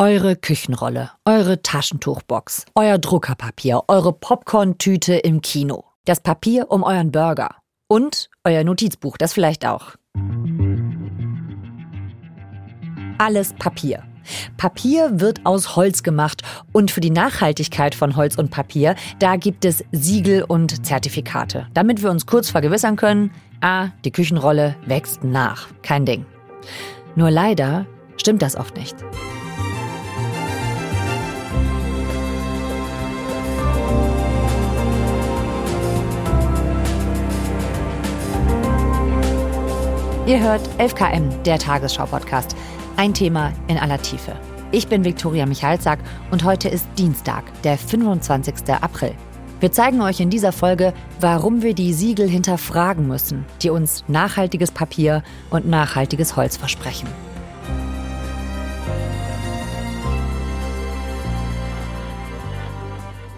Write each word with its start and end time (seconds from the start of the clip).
Eure 0.00 0.34
Küchenrolle, 0.34 1.10
eure 1.26 1.60
Taschentuchbox, 1.60 2.64
euer 2.74 2.96
Druckerpapier, 2.96 3.82
eure 3.86 4.14
Popcorn-Tüte 4.14 5.16
im 5.16 5.42
Kino, 5.42 5.84
das 6.06 6.22
Papier 6.22 6.70
um 6.70 6.84
euren 6.84 7.12
Burger 7.12 7.56
und 7.86 8.30
euer 8.42 8.64
Notizbuch, 8.64 9.18
das 9.18 9.34
vielleicht 9.34 9.66
auch. 9.66 9.96
Alles 13.18 13.52
Papier. 13.52 14.02
Papier 14.56 15.20
wird 15.20 15.44
aus 15.44 15.76
Holz 15.76 16.02
gemacht 16.02 16.44
und 16.72 16.90
für 16.90 17.02
die 17.02 17.10
Nachhaltigkeit 17.10 17.94
von 17.94 18.16
Holz 18.16 18.36
und 18.36 18.50
Papier, 18.50 18.94
da 19.18 19.36
gibt 19.36 19.66
es 19.66 19.84
Siegel 19.92 20.44
und 20.44 20.86
Zertifikate, 20.86 21.66
damit 21.74 22.02
wir 22.02 22.10
uns 22.10 22.24
kurz 22.24 22.48
vergewissern 22.48 22.96
können, 22.96 23.32
ah, 23.60 23.88
die 24.06 24.12
Küchenrolle 24.12 24.76
wächst 24.86 25.24
nach. 25.24 25.68
Kein 25.82 26.06
Ding. 26.06 26.24
Nur 27.16 27.30
leider 27.30 27.84
stimmt 28.16 28.40
das 28.40 28.56
oft 28.56 28.78
nicht. 28.78 28.96
Ihr 40.30 40.38
hört 40.38 40.62
11KM, 40.78 41.42
der 41.42 41.58
Tagesschau-Podcast. 41.58 42.54
Ein 42.96 43.12
Thema 43.12 43.52
in 43.66 43.76
aller 43.76 44.00
Tiefe. 44.00 44.36
Ich 44.70 44.86
bin 44.86 45.04
Viktoria 45.04 45.44
Michalzack 45.44 45.98
und 46.30 46.44
heute 46.44 46.68
ist 46.68 46.86
Dienstag, 46.96 47.42
der 47.64 47.76
25. 47.76 48.54
April. 48.80 49.16
Wir 49.58 49.72
zeigen 49.72 50.00
euch 50.00 50.20
in 50.20 50.30
dieser 50.30 50.52
Folge, 50.52 50.94
warum 51.18 51.62
wir 51.62 51.74
die 51.74 51.92
Siegel 51.92 52.28
hinterfragen 52.28 53.08
müssen, 53.08 53.44
die 53.62 53.70
uns 53.70 54.04
nachhaltiges 54.06 54.70
Papier 54.70 55.24
und 55.50 55.68
nachhaltiges 55.68 56.36
Holz 56.36 56.56
versprechen. 56.56 57.08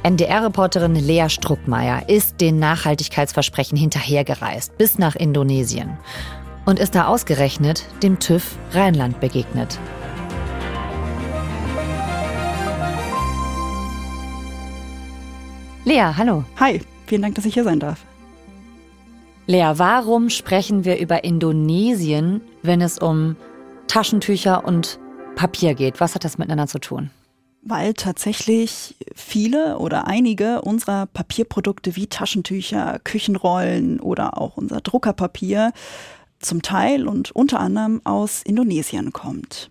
NDR-Reporterin 0.03 0.97
Lea 0.97 1.31
Struckmeier 1.31 2.07
ist 2.11 2.43
den 2.43 2.59
Nachhaltigkeitsversprechen 2.59 3.79
hinterhergereist 3.79 4.77
bis 4.77 4.99
nach 4.99 5.17
Indonesien 5.17 5.97
und 6.65 6.79
ist 6.79 6.95
da 6.95 7.07
ausgerechnet 7.07 7.87
dem 8.03 8.19
TÜV 8.19 8.57
Rheinland 8.73 9.21
begegnet. 9.21 9.79
Lea, 15.85 16.13
hallo. 16.17 16.45
Hi, 16.61 16.81
vielen 17.07 17.23
Dank, 17.23 17.35
dass 17.35 17.45
ich 17.45 17.55
hier 17.55 17.65
sein 17.65 17.81
darf. 17.81 18.05
Lea, 19.47 19.73
warum 19.75 20.31
sprechen 20.31 20.85
wir 20.85 20.99
über 20.99 21.25
Indonesien, 21.25 22.41
wenn 22.63 22.81
es 22.81 22.99
um 22.99 23.35
Taschentücher 23.89 24.65
und 24.65 25.01
Papier 25.35 25.75
geht? 25.75 26.01
Was 26.01 26.15
hat 26.15 26.25
das 26.25 26.39
miteinander 26.39 26.69
zu 26.69 26.79
tun? 26.79 27.11
Weil 27.63 27.95
tatsächlich 27.95 28.97
viele 29.15 29.79
oder 29.79 30.07
einige 30.07 30.63
unserer 30.63 31.07
Papierprodukte 31.07 31.97
wie 31.97 32.07
Taschentücher, 32.07 33.01
Küchenrollen 33.03 33.99
oder 33.99 34.39
auch 34.39 34.57
unser 34.57 34.81
Druckerpapier 34.81 35.73
zum 36.43 36.63
Teil 36.63 37.09
und 37.09 37.31
unter 37.33 37.61
anderem 37.61 38.01
aus 38.05 38.43
Indonesien 38.43 39.13
kommt. 39.13 39.71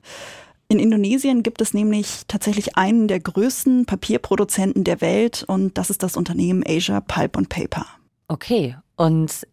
In 0.68 0.80
Indonesien 0.80 1.44
gibt 1.44 1.62
es 1.62 1.74
nämlich 1.74 2.22
tatsächlich 2.28 2.78
einen 2.78 3.10
der 3.10 3.20
größten 3.20 3.86
Papierproduzenten 3.86 4.86
der 4.86 5.02
Welt 5.02 5.44
und 5.46 5.78
das 5.78 5.90
ist 5.90 6.02
das 6.02 6.16
Unternehmen 6.16 6.64
Asia 6.66 7.02
Pulp 7.02 7.38
and 7.38 7.50
Paper. 7.50 7.86
Okay, 8.30 8.78
und 8.96 9.46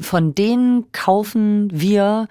von 0.00 0.34
denen 0.34 0.90
kaufen 0.92 1.68
wir 1.72 2.28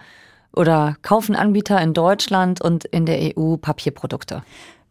oder 0.56 0.96
kaufen 1.02 1.36
Anbieter 1.36 1.82
in 1.82 1.94
Deutschland 1.94 2.62
und 2.62 2.86
in 2.86 3.06
der 3.06 3.38
EU 3.38 3.58
Papierprodukte? 3.58 4.44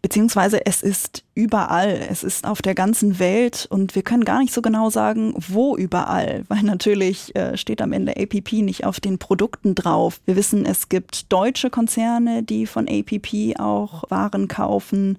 Beziehungsweise 0.03 0.65
es 0.65 0.83
ist 0.83 1.25
überall, 1.35 2.07
es 2.11 2.25
ist 2.25 2.47
auf 2.47 2.63
der 2.63 2.75
ganzen 2.75 3.19
Welt 3.19 3.67
und 3.71 3.95
wir 3.95 4.03
können 4.03 4.25
gar 4.25 4.41
nicht 4.41 4.55
so 4.55 4.63
genau 4.63 4.89
sagen, 4.89 5.35
wo 5.37 5.77
überall, 5.77 6.45
weil 6.49 6.63
natürlich 6.63 7.35
äh, 7.37 7.57
steht 7.57 7.83
am 7.83 7.93
Ende 7.93 8.17
APP 8.17 8.53
nicht 8.63 8.85
auf 8.85 9.01
den 9.01 9.19
Produkten 9.19 9.75
drauf. 9.75 10.21
Wir 10.25 10.37
wissen, 10.37 10.65
es 10.65 10.89
gibt 10.89 11.31
deutsche 11.33 11.69
Konzerne, 11.69 12.43
die 12.43 12.67
von 12.67 12.89
APP 12.89 13.59
auch 13.59 14.05
Waren 14.11 14.49
kaufen. 14.49 15.19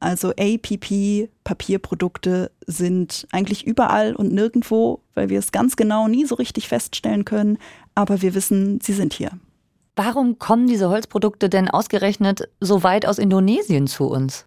Also 0.00 0.30
APP, 0.30 1.28
Papierprodukte 1.44 2.50
sind 2.66 3.26
eigentlich 3.30 3.66
überall 3.66 4.14
und 4.14 4.32
nirgendwo, 4.32 5.00
weil 5.14 5.28
wir 5.28 5.38
es 5.38 5.52
ganz 5.52 5.76
genau 5.76 6.08
nie 6.08 6.24
so 6.26 6.34
richtig 6.34 6.68
feststellen 6.68 7.24
können, 7.24 7.58
aber 7.94 8.20
wir 8.22 8.34
wissen, 8.34 8.80
sie 8.82 8.92
sind 8.92 9.14
hier. 9.14 9.30
Warum 9.96 10.40
kommen 10.40 10.66
diese 10.66 10.88
Holzprodukte 10.88 11.48
denn 11.48 11.68
ausgerechnet 11.68 12.48
so 12.58 12.82
weit 12.82 13.06
aus 13.06 13.18
Indonesien 13.18 13.86
zu 13.86 14.06
uns? 14.08 14.46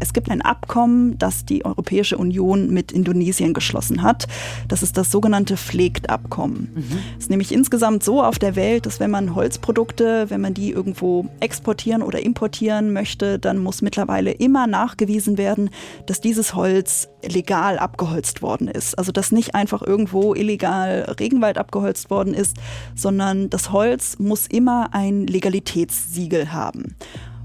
Es 0.00 0.12
gibt 0.12 0.30
ein 0.30 0.42
Abkommen, 0.42 1.18
das 1.18 1.44
die 1.44 1.64
Europäische 1.64 2.18
Union 2.18 2.70
mit 2.70 2.90
Indonesien 2.90 3.54
geschlossen 3.54 4.02
hat. 4.02 4.26
Das 4.66 4.82
ist 4.82 4.96
das 4.96 5.10
sogenannte 5.10 5.56
FLEGT-Abkommen. 5.56 6.72
Mhm. 6.74 6.98
Es 7.16 7.24
ist 7.24 7.30
nämlich 7.30 7.52
insgesamt 7.52 8.02
so 8.02 8.22
auf 8.22 8.38
der 8.38 8.56
Welt, 8.56 8.86
dass 8.86 8.98
wenn 8.98 9.10
man 9.10 9.34
Holzprodukte, 9.34 10.30
wenn 10.30 10.40
man 10.40 10.54
die 10.54 10.70
irgendwo 10.70 11.26
exportieren 11.40 12.02
oder 12.02 12.20
importieren 12.20 12.92
möchte, 12.92 13.38
dann 13.38 13.58
muss 13.58 13.82
mittlerweile 13.82 14.32
immer 14.32 14.66
nachgewiesen 14.66 15.38
werden, 15.38 15.70
dass 16.06 16.20
dieses 16.20 16.54
Holz 16.54 17.08
legal 17.22 17.78
abgeholzt 17.78 18.42
worden 18.42 18.68
ist. 18.68 18.98
Also 18.98 19.12
dass 19.12 19.32
nicht 19.32 19.54
einfach 19.54 19.82
irgendwo 19.82 20.34
illegal 20.34 21.14
Regenwald 21.20 21.58
abgeholzt 21.58 22.10
worden 22.10 22.34
ist, 22.34 22.56
sondern 22.94 23.50
das 23.50 23.72
Holz 23.72 24.18
muss 24.18 24.46
immer 24.46 24.88
ein 24.92 25.26
Legalitätssiegel 25.26 26.52
haben. 26.52 26.96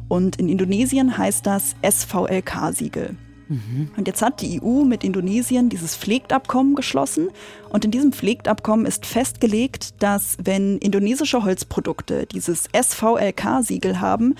Und 0.07 0.37
in 0.37 0.49
Indonesien 0.49 1.17
heißt 1.17 1.45
das 1.45 1.75
SVLK-Siegel. 1.83 3.15
Mhm. 3.47 3.89
Und 3.95 4.07
jetzt 4.07 4.21
hat 4.21 4.41
die 4.41 4.61
EU 4.61 4.83
mit 4.83 5.03
Indonesien 5.03 5.69
dieses 5.69 5.95
Pflegtabkommen 5.95 6.75
geschlossen. 6.75 7.29
Und 7.69 7.85
in 7.85 7.91
diesem 7.91 8.11
Pflegtabkommen 8.11 8.85
ist 8.85 9.05
festgelegt, 9.05 10.01
dass 10.01 10.37
wenn 10.43 10.77
indonesische 10.77 11.43
Holzprodukte 11.43 12.25
dieses 12.25 12.67
SVLK-Siegel 12.73 13.99
haben, 13.99 14.35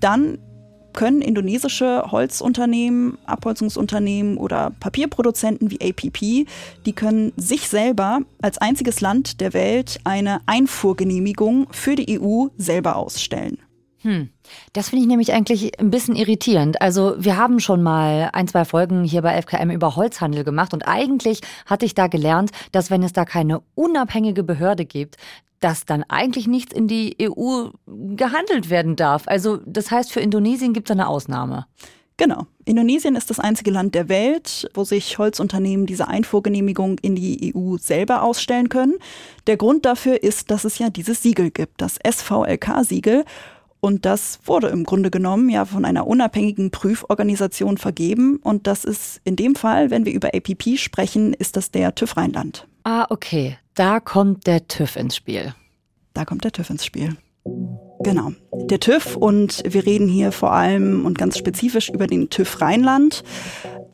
dann 0.00 0.38
können 0.92 1.22
indonesische 1.22 2.04
Holzunternehmen, 2.10 3.16
Abholzungsunternehmen 3.24 4.36
oder 4.36 4.72
Papierproduzenten 4.80 5.70
wie 5.70 5.80
APP, 5.80 6.48
die 6.84 6.92
können 6.92 7.32
sich 7.36 7.68
selber 7.68 8.20
als 8.42 8.58
einziges 8.58 9.00
Land 9.00 9.40
der 9.40 9.52
Welt 9.52 10.00
eine 10.02 10.40
Einfuhrgenehmigung 10.46 11.68
für 11.70 11.94
die 11.94 12.20
EU 12.20 12.46
selber 12.58 12.96
ausstellen. 12.96 13.58
Hm. 14.02 14.30
Das 14.72 14.88
finde 14.88 15.02
ich 15.02 15.08
nämlich 15.08 15.32
eigentlich 15.32 15.78
ein 15.78 15.90
bisschen 15.90 16.16
irritierend. 16.16 16.80
Also 16.80 17.14
wir 17.18 17.36
haben 17.36 17.60
schon 17.60 17.82
mal 17.82 18.30
ein, 18.32 18.48
zwei 18.48 18.64
Folgen 18.64 19.04
hier 19.04 19.22
bei 19.22 19.40
FKM 19.40 19.70
über 19.70 19.94
Holzhandel 19.96 20.42
gemacht 20.42 20.72
und 20.72 20.88
eigentlich 20.88 21.40
hatte 21.66 21.84
ich 21.84 21.94
da 21.94 22.06
gelernt, 22.06 22.50
dass 22.72 22.90
wenn 22.90 23.02
es 23.02 23.12
da 23.12 23.24
keine 23.24 23.60
unabhängige 23.74 24.42
Behörde 24.42 24.86
gibt, 24.86 25.16
dass 25.60 25.84
dann 25.84 26.02
eigentlich 26.04 26.46
nichts 26.46 26.72
in 26.72 26.88
die 26.88 27.16
EU 27.20 27.68
gehandelt 27.86 28.70
werden 28.70 28.96
darf. 28.96 29.24
Also 29.26 29.58
das 29.66 29.90
heißt, 29.90 30.10
für 30.12 30.20
Indonesien 30.20 30.72
gibt 30.72 30.88
es 30.88 30.94
eine 30.94 31.06
Ausnahme. 31.06 31.66
Genau. 32.16 32.46
Indonesien 32.66 33.16
ist 33.16 33.30
das 33.30 33.40
einzige 33.40 33.70
Land 33.70 33.94
der 33.94 34.10
Welt, 34.10 34.68
wo 34.74 34.84
sich 34.84 35.16
Holzunternehmen 35.16 35.86
diese 35.86 36.08
Einfuhrgenehmigung 36.08 36.98
in 36.98 37.16
die 37.16 37.54
EU 37.54 37.76
selber 37.78 38.22
ausstellen 38.22 38.68
können. 38.68 38.96
Der 39.46 39.56
Grund 39.56 39.86
dafür 39.86 40.22
ist, 40.22 40.50
dass 40.50 40.64
es 40.64 40.78
ja 40.78 40.90
dieses 40.90 41.22
Siegel 41.22 41.50
gibt, 41.50 41.80
das 41.80 41.98
SVLK-Siegel. 42.06 43.24
Und 43.80 44.04
das 44.04 44.38
wurde 44.44 44.68
im 44.68 44.84
Grunde 44.84 45.10
genommen 45.10 45.48
ja 45.48 45.64
von 45.64 45.84
einer 45.84 46.06
unabhängigen 46.06 46.70
Prüforganisation 46.70 47.78
vergeben. 47.78 48.36
Und 48.42 48.66
das 48.66 48.84
ist 48.84 49.20
in 49.24 49.36
dem 49.36 49.54
Fall, 49.54 49.90
wenn 49.90 50.04
wir 50.04 50.12
über 50.12 50.28
APP 50.34 50.76
sprechen, 50.76 51.32
ist 51.32 51.56
das 51.56 51.70
der 51.70 51.94
TÜV 51.94 52.16
Rheinland. 52.16 52.68
Ah, 52.84 53.06
okay. 53.10 53.56
Da 53.74 54.00
kommt 54.00 54.46
der 54.46 54.68
TÜV 54.68 54.96
ins 54.96 55.16
Spiel. 55.16 55.54
Da 56.12 56.24
kommt 56.24 56.44
der 56.44 56.52
TÜV 56.52 56.70
ins 56.70 56.84
Spiel. 56.84 57.16
Genau. 58.02 58.32
Der 58.52 58.80
TÜV 58.80 59.16
und 59.16 59.62
wir 59.66 59.84
reden 59.84 60.08
hier 60.08 60.32
vor 60.32 60.52
allem 60.52 61.04
und 61.04 61.18
ganz 61.18 61.38
spezifisch 61.38 61.90
über 61.90 62.06
den 62.06 62.30
TÜV 62.30 62.60
Rheinland 62.60 63.22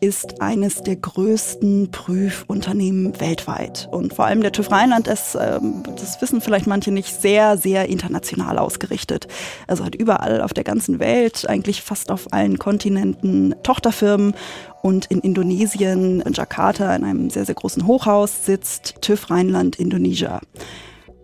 ist 0.01 0.41
eines 0.41 0.83
der 0.83 0.97
größten 0.97 1.91
Prüfunternehmen 1.91 3.19
weltweit. 3.21 3.89
Und 3.91 4.15
vor 4.15 4.27
allem 4.27 4.43
der 4.43 4.53
TÜV 4.53 4.71
Rheinland 4.71 5.09
ist, 5.09 5.37
ähm, 5.41 5.83
das 5.97 6.21
wissen 6.21 6.41
vielleicht 6.41 6.67
manche 6.67 6.93
nicht, 6.93 7.21
sehr, 7.21 7.57
sehr 7.57 7.89
international 7.89 8.59
ausgerichtet. 8.59 9.29
Also 9.67 9.85
hat 9.85 9.95
überall 9.95 10.41
auf 10.43 10.53
der 10.53 10.65
ganzen 10.65 10.99
Welt, 10.99 11.49
eigentlich 11.49 11.83
fast 11.83 12.11
auf 12.11 12.33
allen 12.33 12.59
Kontinenten 12.59 13.55
Tochterfirmen. 13.63 14.35
Und 14.83 15.07
in 15.07 15.21
Indonesien, 15.21 16.21
in 16.21 16.33
Jakarta, 16.33 16.95
in 16.95 17.05
einem 17.05 17.31
sehr, 17.31 17.45
sehr 17.45 17.55
großen 17.55 17.87
Hochhaus, 17.87 18.47
sitzt 18.47 18.97
TÜV 19.01 19.31
Rheinland 19.31 19.77
Indonesia. 19.77 20.41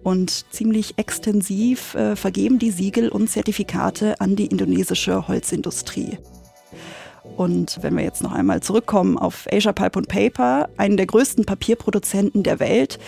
Und 0.03 0.53
ziemlich 0.53 0.99
extensiv 0.99 1.95
äh, 1.95 2.17
vergeben 2.17 2.59
die 2.59 2.71
Siegel 2.71 3.09
und 3.09 3.29
Zertifikate 3.29 4.21
an 4.21 4.35
die 4.35 4.47
indonesische 4.47 5.29
Holzindustrie. 5.29 6.19
Und 7.37 7.79
wenn 7.83 7.97
wir 7.97 8.05
jetzt 8.05 8.23
noch 8.23 8.33
einmal 8.33 8.61
zurückkommen 8.61 9.19
auf 9.19 9.47
Asia 9.51 9.73
Pulp 9.73 9.97
und 9.97 10.09
Paper, 10.09 10.69
einen 10.77 10.97
der 10.97 11.07
größten 11.07 11.45
Papierproduzenten 11.45 12.43
der 12.43 12.61
Welt, 12.61 12.99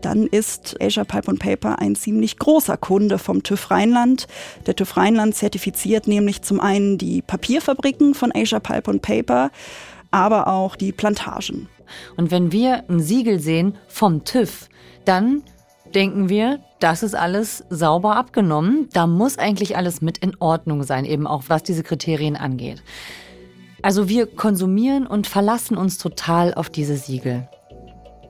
dann 0.00 0.26
ist 0.26 0.76
Asia 0.80 1.04
Pulp 1.04 1.28
und 1.28 1.38
Paper 1.38 1.78
ein 1.78 1.94
ziemlich 1.94 2.38
großer 2.38 2.76
Kunde 2.76 3.18
vom 3.18 3.42
TÜV 3.42 3.70
Rheinland. 3.70 4.26
Der 4.66 4.76
TÜV 4.76 4.96
Rheinland 4.96 5.34
zertifiziert 5.34 6.06
nämlich 6.06 6.42
zum 6.42 6.60
einen 6.60 6.98
die 6.98 7.22
Papierfabriken 7.22 8.14
von 8.14 8.32
Asia 8.34 8.60
Pulp 8.60 8.88
und 8.88 9.02
Paper, 9.02 9.50
aber 10.10 10.48
auch 10.48 10.76
die 10.76 10.92
Plantagen. 10.92 11.68
Und 12.16 12.30
wenn 12.30 12.52
wir 12.52 12.84
ein 12.88 13.00
Siegel 13.00 13.40
sehen 13.40 13.76
vom 13.88 14.24
TÜV, 14.24 14.68
dann 15.04 15.42
denken 15.94 16.28
wir, 16.28 16.60
das 16.80 17.02
ist 17.02 17.14
alles 17.14 17.64
sauber 17.70 18.16
abgenommen. 18.16 18.88
Da 18.92 19.06
muss 19.06 19.38
eigentlich 19.38 19.76
alles 19.76 20.02
mit 20.02 20.18
in 20.18 20.36
Ordnung 20.38 20.82
sein, 20.82 21.04
eben 21.04 21.26
auch 21.26 21.44
was 21.48 21.62
diese 21.62 21.82
Kriterien 21.82 22.36
angeht. 22.36 22.82
Also 23.84 24.08
wir 24.08 24.26
konsumieren 24.26 25.06
und 25.06 25.26
verlassen 25.26 25.76
uns 25.76 25.98
total 25.98 26.54
auf 26.54 26.70
diese 26.70 26.96
Siegel. 26.96 27.46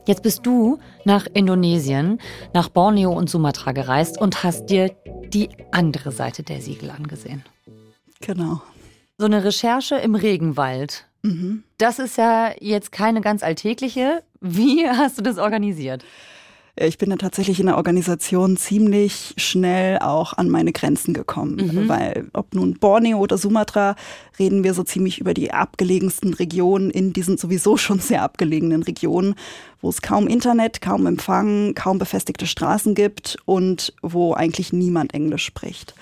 Jetzt 0.05 0.21
bist 0.21 0.45
du 0.45 0.79
nach 1.05 1.27
Indonesien, 1.33 2.19
nach 2.53 2.67
Borneo 2.67 3.13
und 3.13 3.29
Sumatra 3.29 3.71
gereist 3.71 4.19
und 4.19 4.43
hast 4.43 4.65
dir 4.65 4.93
die 5.29 5.47
andere 5.71 6.11
Seite 6.11 6.43
der 6.43 6.59
Siegel 6.59 6.89
angesehen. 6.89 7.41
Genau. 8.19 8.63
So 9.17 9.27
eine 9.27 9.45
Recherche 9.45 9.95
im 9.95 10.15
Regenwald. 10.15 11.05
Mhm. 11.21 11.63
Das 11.77 11.99
ist 11.99 12.17
ja 12.17 12.51
jetzt 12.59 12.91
keine 12.91 13.21
ganz 13.21 13.41
alltägliche. 13.41 14.23
Wie 14.41 14.85
hast 14.89 15.19
du 15.19 15.21
das 15.21 15.37
organisiert? 15.37 16.03
Ich 16.77 16.97
bin 16.97 17.09
dann 17.09 17.19
tatsächlich 17.19 17.59
in 17.59 17.67
der 17.67 17.77
Organisation 17.77 18.57
ziemlich 18.57 19.33
schnell 19.37 19.97
auch 19.99 20.33
an 20.33 20.49
meine 20.49 20.73
Grenzen 20.73 21.13
gekommen. 21.13 21.55
Mhm. 21.55 21.89
Weil 21.89 22.27
ob 22.33 22.53
nun 22.53 22.73
Borneo 22.73 23.17
oder 23.19 23.37
Sumatra, 23.37 23.95
reden 24.37 24.63
wir 24.65 24.73
so 24.73 24.83
ziemlich 24.83 25.19
über 25.19 25.33
die 25.33 25.51
abgelegensten 25.51 26.33
Regionen 26.33 26.89
in 26.89 27.13
diesen 27.13 27.37
sowieso 27.37 27.77
schon 27.77 27.99
sehr 27.99 28.23
abgelegenen 28.23 28.83
Regionen, 28.83 29.35
wo 29.81 29.89
es 29.89 30.01
kaum 30.01 30.27
Internet, 30.27 30.81
kaum 30.81 31.05
Empfang, 31.05 31.75
kaum 31.75 31.97
befestigte 31.97 32.45
Straßen 32.45 32.93
gibt 32.93 33.37
und 33.45 33.93
wo 34.01 34.33
eigentlich 34.33 34.73
niemand 34.73 35.13
Englisch 35.13 35.45
spricht. 35.45 35.95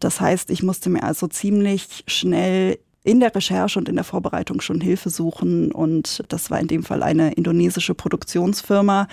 Das 0.00 0.20
heißt, 0.20 0.50
ich 0.50 0.62
musste 0.62 0.90
mir 0.90 1.04
also 1.04 1.28
ziemlich 1.28 2.02
schnell 2.08 2.78
in 3.04 3.20
der 3.20 3.32
Recherche 3.34 3.78
und 3.78 3.88
in 3.88 3.94
der 3.94 4.04
Vorbereitung 4.04 4.60
schon 4.60 4.80
Hilfe 4.80 5.10
suchen. 5.10 5.70
Und 5.70 6.24
das 6.28 6.50
war 6.50 6.58
in 6.58 6.66
dem 6.66 6.82
Fall 6.82 7.04
eine 7.04 7.32
indonesische 7.32 7.94
Produktionsfirma, 7.94 9.06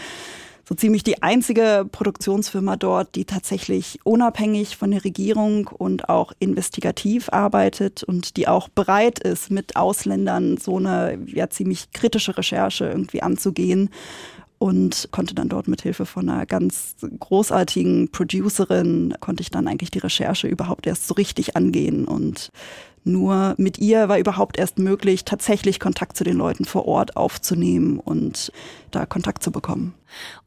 so 0.68 0.76
ziemlich 0.76 1.04
die 1.04 1.22
einzige 1.22 1.86
Produktionsfirma 1.92 2.78
dort, 2.78 3.16
die 3.16 3.26
tatsächlich 3.26 4.00
unabhängig 4.04 4.78
von 4.78 4.92
der 4.92 5.04
Regierung 5.04 5.68
und 5.68 6.08
auch 6.08 6.32
investigativ 6.40 7.30
arbeitet 7.30 8.04
und 8.04 8.38
die 8.38 8.48
auch 8.48 8.70
bereit 8.70 9.20
ist, 9.20 9.52
mit 9.52 9.76
Ausländern 9.76 10.58
so 10.58 10.78
eine 10.78 11.20
ja 11.26 11.50
ziemlich 11.50 11.92
kritische 11.92 12.38
Recherche 12.38 12.86
irgendwie 12.86 13.22
anzugehen 13.22 13.90
und 14.58 15.10
konnte 15.12 15.36
dann 15.36 15.50
dort 15.50 15.68
mit 15.68 15.82
Hilfe 15.82 16.06
von 16.06 16.30
einer 16.30 16.46
ganz 16.46 16.96
großartigen 17.20 18.12
Producerin 18.12 19.14
konnte 19.20 19.42
ich 19.42 19.52
dann 19.52 19.68
eigentlich 19.68 19.92
die 19.92 20.00
Recherche 20.00 20.48
überhaupt 20.48 20.88
erst 20.88 21.08
so 21.08 21.16
richtig 21.16 21.58
angehen 21.58 22.06
und 22.06 22.50
nur 23.04 23.56
mit 23.58 23.78
ihr 23.78 24.10
war 24.10 24.18
überhaupt 24.18 24.58
erst 24.58 24.80
möglich, 24.80 25.26
tatsächlich 25.26 25.80
Kontakt 25.80 26.18
zu 26.18 26.24
den 26.24 26.38
Leuten 26.38 26.66
vor 26.66 26.88
Ort 26.88 27.18
aufzunehmen 27.18 28.00
und 28.00 28.52
da 28.92 29.06
Kontakt 29.06 29.44
zu 29.44 29.52
bekommen. 29.52 29.94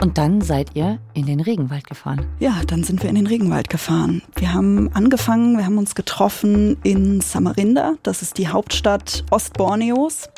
Und 0.00 0.18
dann 0.18 0.40
seid 0.40 0.70
ihr 0.74 0.98
in 1.14 1.26
den 1.26 1.40
Regenwald 1.40 1.86
gefahren? 1.86 2.24
Ja, 2.38 2.60
dann 2.66 2.84
sind 2.84 3.02
wir 3.02 3.10
in 3.10 3.16
den 3.16 3.26
Regenwald 3.26 3.68
gefahren. 3.68 4.22
Wir 4.36 4.54
haben 4.54 4.90
angefangen, 4.94 5.56
wir 5.58 5.66
haben 5.66 5.78
uns 5.78 5.94
getroffen 5.94 6.76
in 6.82 7.20
Samarinda, 7.20 7.94
das 8.02 8.22
ist 8.22 8.38
die 8.38 8.48
Hauptstadt 8.48 9.24
Ostborneos 9.30 10.28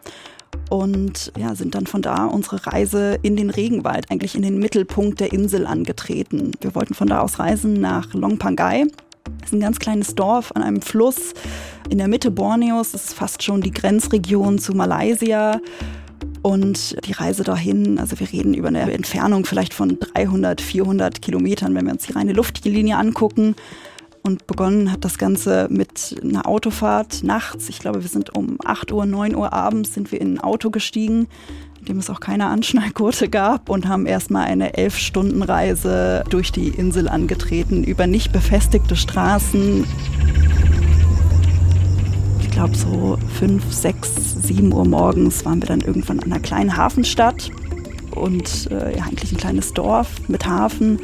und 0.71 1.32
ja, 1.37 1.55
sind 1.55 1.75
dann 1.75 1.87
von 1.87 2.03
da 2.03 2.26
unsere 2.26 2.67
Reise 2.67 3.19
in 3.23 3.37
den 3.37 3.50
Regenwald, 3.50 4.11
eigentlich 4.11 4.35
in 4.35 4.43
den 4.43 4.59
Mittelpunkt 4.59 5.21
der 5.21 5.32
Insel 5.32 5.67
angetreten. 5.67 6.53
Wir 6.61 6.75
wollten 6.75 6.94
von 6.94 7.09
da 7.09 7.21
aus 7.21 7.38
reisen 7.38 7.75
nach 7.75 8.12
Longpangai. 8.14 8.87
Das 9.25 9.49
ist 9.49 9.53
ein 9.53 9.61
ganz 9.61 9.79
kleines 9.79 10.15
Dorf 10.15 10.53
an 10.53 10.62
einem 10.62 10.82
Fluss 10.82 11.32
in 11.88 11.99
der 11.99 12.09
Mitte 12.09 12.31
Borneos. 12.31 12.93
Das 12.93 13.05
ist 13.05 13.15
fast 13.15 13.43
schon 13.43 13.61
die 13.61 13.70
Grenzregion 13.70 14.59
zu 14.59 14.75
Malaysia. 14.75 15.61
Und 16.43 16.97
die 17.06 17.12
Reise 17.12 17.43
dahin, 17.43 17.99
also 17.99 18.19
wir 18.20 18.31
reden 18.31 18.55
über 18.55 18.69
eine 18.69 18.93
Entfernung 18.93 19.44
vielleicht 19.44 19.75
von 19.75 19.99
300, 19.99 20.61
400 20.61 21.20
Kilometern, 21.20 21.75
wenn 21.75 21.87
wir 21.87 21.93
uns 21.93 22.06
die 22.06 22.12
reine 22.12 22.32
Luftlinie 22.32 22.97
angucken. 22.97 23.56
Und 24.23 24.47
begonnen 24.47 24.93
hat 24.93 25.05
das 25.05 25.17
Ganze 25.17 25.69
mit 25.71 26.17
einer 26.23 26.47
Autofahrt 26.47 27.23
nachts. 27.23 27.69
Ich 27.69 27.79
glaube, 27.79 28.03
wir 28.03 28.09
sind 28.09 28.37
um 28.37 28.59
8 28.64 28.93
Uhr, 28.93 29.06
9 29.06 29.35
Uhr 29.35 29.53
abends 29.53 29.94
sind 29.94 30.12
wir 30.12 30.21
in 30.21 30.35
ein 30.35 30.41
Auto 30.41 30.71
gestiegen, 30.71 31.29
dem 31.80 31.98
es 31.98 32.10
auch 32.10 32.20
keine 32.20 32.46
Anschnallgurte 32.46 33.28
gab 33.28 33.69
und 33.69 33.88
haben 33.88 34.06
erstmal 34.06 34.46
eine 34.46 34.72
11-Stunden-Reise 34.72 36.25
durch 36.28 36.52
die 36.52 36.69
Insel 36.69 37.08
angetreten, 37.08 37.84
über 37.84 38.06
nicht 38.06 38.32
befestigte 38.32 38.96
Straßen. 38.96 39.86
Ich 42.40 42.50
glaube, 42.50 42.76
so 42.76 43.19
5, 43.38 43.72
6, 43.72 44.42
7 44.42 44.72
Uhr 44.72 44.86
morgens 44.86 45.44
waren 45.44 45.62
wir 45.62 45.69
dann 45.69 45.80
irgendwann 45.80 46.20
an 46.20 46.32
einer 46.32 46.40
kleinen 46.40 46.76
Hafenstadt 46.76 47.50
und 48.10 48.70
äh, 48.70 48.96
ja, 48.96 49.04
eigentlich 49.04 49.32
ein 49.32 49.38
kleines 49.38 49.72
Dorf 49.72 50.08
mit 50.28 50.46
Hafen 50.46 51.00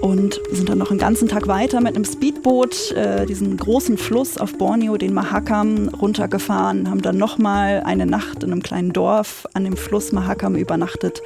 und 0.00 0.40
sind 0.52 0.68
dann 0.68 0.78
noch 0.78 0.90
einen 0.90 1.00
ganzen 1.00 1.28
Tag 1.28 1.48
weiter 1.48 1.80
mit 1.80 1.96
einem 1.96 2.04
Speedboot 2.04 2.92
äh, 2.92 3.26
diesen 3.26 3.56
großen 3.56 3.98
Fluss 3.98 4.38
auf 4.38 4.56
Borneo, 4.56 4.96
den 4.96 5.14
Mahakam, 5.14 5.88
runtergefahren, 5.88 6.88
haben 6.90 7.02
dann 7.02 7.18
nochmal 7.18 7.82
eine 7.84 8.06
Nacht 8.06 8.42
in 8.42 8.52
einem 8.52 8.62
kleinen 8.62 8.92
Dorf 8.92 9.46
an 9.54 9.64
dem 9.64 9.76
Fluss 9.76 10.12
Mahakam 10.12 10.56
übernachtet 10.56 11.22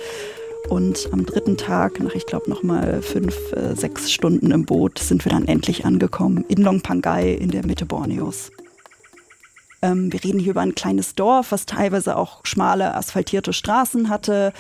und 0.69 1.09
am 1.13 1.27
dritten 1.27 1.57
Tag, 1.57 2.01
nach 2.01 2.15
ich 2.15 2.27
glaube 2.27 2.49
nochmal 2.49 3.03
fünf, 3.03 3.37
äh, 3.53 3.75
sechs 3.75 4.13
Stunden 4.13 4.51
im 4.51 4.65
Boot, 4.65 4.99
sind 4.99 5.25
wir 5.25 5.33
dann 5.33 5.47
endlich 5.47 5.85
angekommen 5.85 6.45
in 6.49 6.63
Longpangai 6.63 7.33
in 7.35 7.51
der 7.51 7.67
Mitte 7.67 7.85
Borneos. 7.85 8.51
Ähm, 9.83 10.13
wir 10.13 10.23
reden 10.23 10.39
hier 10.39 10.53
über 10.53 10.61
ein 10.61 10.75
kleines 10.75 11.15
Dorf, 11.15 11.53
was 11.53 11.67
teilweise 11.67 12.17
auch 12.17 12.41
schmale 12.45 12.95
asphaltierte 12.95 13.53
Straßen 13.53 14.09
hatte, 14.09 14.53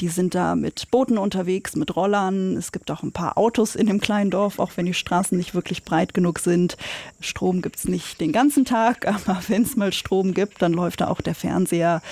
die 0.00 0.08
sind 0.08 0.34
da 0.34 0.56
mit 0.56 0.90
Booten 0.90 1.18
unterwegs, 1.18 1.76
mit 1.76 1.94
Rollern. 1.94 2.56
Es 2.56 2.72
gibt 2.72 2.90
auch 2.90 3.02
ein 3.02 3.12
paar 3.12 3.38
Autos 3.38 3.76
in 3.76 3.86
dem 3.86 4.00
kleinen 4.00 4.30
Dorf, 4.30 4.58
auch 4.58 4.72
wenn 4.76 4.86
die 4.86 4.94
Straßen 4.94 5.36
nicht 5.36 5.54
wirklich 5.54 5.84
breit 5.84 6.14
genug 6.14 6.38
sind. 6.38 6.76
Strom 7.20 7.62
gibt's 7.62 7.86
nicht 7.86 8.20
den 8.20 8.32
ganzen 8.32 8.64
Tag, 8.64 9.06
aber 9.26 9.40
wenn 9.48 9.62
es 9.62 9.76
mal 9.76 9.92
Strom 9.92 10.34
gibt, 10.34 10.62
dann 10.62 10.72
läuft 10.72 11.00
da 11.00 11.08
auch 11.08 11.20
der 11.20 11.34
Fernseher. 11.34 12.02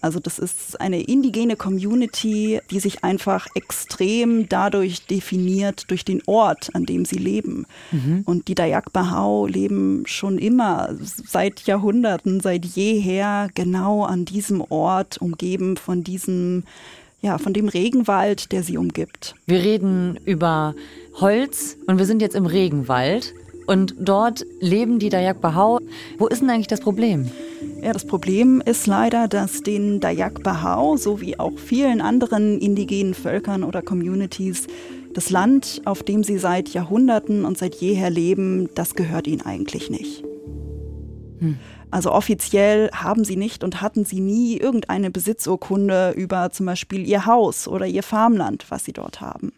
Also 0.00 0.20
das 0.20 0.38
ist 0.38 0.80
eine 0.80 1.02
indigene 1.02 1.56
Community, 1.56 2.60
die 2.70 2.78
sich 2.78 3.02
einfach 3.02 3.48
extrem 3.54 4.48
dadurch 4.48 5.06
definiert, 5.06 5.90
durch 5.90 6.04
den 6.04 6.22
Ort, 6.26 6.70
an 6.74 6.86
dem 6.86 7.04
sie 7.04 7.18
leben. 7.18 7.66
Mhm. 7.90 8.22
Und 8.24 8.46
die 8.48 8.54
Dayak 8.54 8.92
Bahau 8.92 9.46
leben 9.46 10.04
schon 10.06 10.38
immer, 10.38 10.94
seit 11.00 11.62
Jahrhunderten, 11.62 12.40
seit 12.40 12.64
jeher 12.64 13.48
genau 13.54 14.04
an 14.04 14.24
diesem 14.24 14.60
Ort, 14.60 15.18
umgeben 15.18 15.76
von 15.76 16.04
diesem 16.04 16.62
ja, 17.20 17.38
von 17.38 17.52
dem 17.52 17.68
Regenwald, 17.68 18.52
der 18.52 18.62
sie 18.62 18.78
umgibt. 18.78 19.34
Wir 19.46 19.62
reden 19.62 20.18
über 20.24 20.74
Holz 21.20 21.76
und 21.86 21.98
wir 21.98 22.06
sind 22.06 22.22
jetzt 22.22 22.36
im 22.36 22.46
Regenwald 22.46 23.34
und 23.66 23.94
dort 23.98 24.46
leben 24.60 24.98
die 24.98 25.10
Dayak 25.10 25.40
Bahau. 25.40 25.78
Wo 26.16 26.26
ist 26.26 26.40
denn 26.40 26.50
eigentlich 26.50 26.68
das 26.68 26.80
Problem? 26.80 27.30
Ja, 27.82 27.92
das 27.92 28.06
Problem 28.06 28.62
ist 28.64 28.86
leider, 28.86 29.28
dass 29.28 29.62
den 29.62 30.00
Dayak 30.00 30.42
Bahau 30.42 30.96
sowie 30.96 31.38
auch 31.38 31.58
vielen 31.58 32.00
anderen 32.00 32.58
indigenen 32.60 33.14
Völkern 33.14 33.64
oder 33.64 33.82
Communities 33.82 34.66
das 35.12 35.30
Land, 35.30 35.82
auf 35.84 36.02
dem 36.02 36.22
sie 36.22 36.38
seit 36.38 36.68
Jahrhunderten 36.70 37.44
und 37.44 37.58
seit 37.58 37.74
jeher 37.76 38.10
leben, 38.10 38.68
das 38.74 38.94
gehört 38.94 39.26
ihnen 39.26 39.42
eigentlich 39.42 39.90
nicht. 39.90 40.27
Hm. 41.40 41.58
Also 41.90 42.12
offiziell 42.12 42.90
haben 42.92 43.24
sie 43.24 43.36
nicht 43.36 43.64
und 43.64 43.80
hatten 43.80 44.04
sie 44.04 44.20
nie 44.20 44.56
irgendeine 44.58 45.10
Besitzurkunde 45.10 46.10
über 46.10 46.50
zum 46.50 46.66
Beispiel 46.66 47.06
ihr 47.06 47.26
Haus 47.26 47.66
oder 47.66 47.86
ihr 47.86 48.02
Farmland, 48.02 48.66
was 48.68 48.84
sie 48.84 48.92
dort 48.92 49.20
haben. 49.20 49.52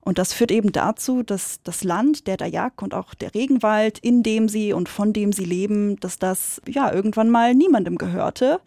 Und 0.00 0.18
das 0.18 0.32
führt 0.32 0.50
eben 0.50 0.72
dazu, 0.72 1.22
dass 1.22 1.60
das 1.62 1.84
Land, 1.84 2.26
der 2.26 2.36
Dayak 2.36 2.82
und 2.82 2.94
auch 2.94 3.14
der 3.14 3.34
Regenwald, 3.34 3.98
in 3.98 4.22
dem 4.22 4.48
sie 4.48 4.72
und 4.72 4.88
von 4.88 5.12
dem 5.12 5.32
sie 5.32 5.44
leben, 5.44 6.00
dass 6.00 6.18
das 6.18 6.60
ja 6.66 6.92
irgendwann 6.92 7.30
mal 7.30 7.54
niemandem 7.54 7.98
gehörte. 7.98 8.60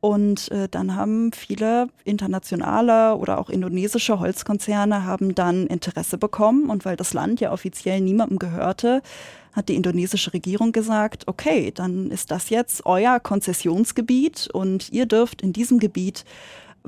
Und 0.00 0.50
äh, 0.50 0.68
dann 0.68 0.94
haben 0.94 1.32
viele 1.32 1.88
internationale 2.04 3.16
oder 3.16 3.38
auch 3.38 3.50
indonesische 3.50 4.20
Holzkonzerne 4.20 5.04
haben 5.04 5.34
dann 5.34 5.66
Interesse 5.66 6.18
bekommen. 6.18 6.70
Und 6.70 6.84
weil 6.84 6.96
das 6.96 7.14
Land 7.14 7.40
ja 7.40 7.52
offiziell 7.52 8.00
niemandem 8.00 8.38
gehörte, 8.38 9.02
hat 9.52 9.70
die 9.70 9.74
indonesische 9.74 10.34
Regierung 10.34 10.72
gesagt, 10.72 11.26
okay, 11.26 11.72
dann 11.74 12.10
ist 12.10 12.30
das 12.30 12.50
jetzt 12.50 12.84
euer 12.84 13.18
Konzessionsgebiet 13.18 14.48
und 14.52 14.92
ihr 14.92 15.06
dürft 15.06 15.40
in 15.40 15.54
diesem 15.54 15.78
Gebiet 15.78 16.26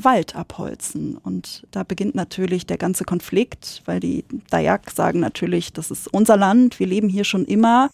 Wald 0.04 0.36
abholzen. 0.36 1.16
Und 1.16 1.66
da 1.70 1.82
beginnt 1.82 2.14
natürlich 2.14 2.66
der 2.66 2.78
ganze 2.78 3.04
Konflikt, 3.04 3.82
weil 3.84 4.00
die 4.00 4.24
Dayak 4.50 4.90
sagen 4.90 5.20
natürlich, 5.20 5.72
das 5.72 5.90
ist 5.90 6.12
unser 6.12 6.36
Land, 6.36 6.78
wir 6.78 6.86
leben 6.86 7.08
hier 7.08 7.24
schon 7.24 7.44
immer. 7.44 7.90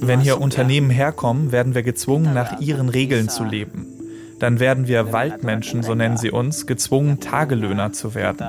Wenn 0.00 0.20
hier 0.20 0.40
Unternehmen 0.40 0.90
herkommen, 0.90 1.52
werden 1.52 1.74
wir 1.74 1.82
gezwungen, 1.82 2.32
nach 2.34 2.60
ihren 2.60 2.88
Regeln 2.88 3.28
zu 3.28 3.44
leben. 3.44 3.86
Dann 4.40 4.58
werden 4.58 4.88
wir 4.88 5.12
Waldmenschen, 5.12 5.82
so 5.82 5.94
nennen 5.94 6.16
sie 6.16 6.30
uns, 6.30 6.66
gezwungen, 6.66 7.20
Tagelöhner 7.20 7.92
zu 7.92 8.14
werden. 8.14 8.46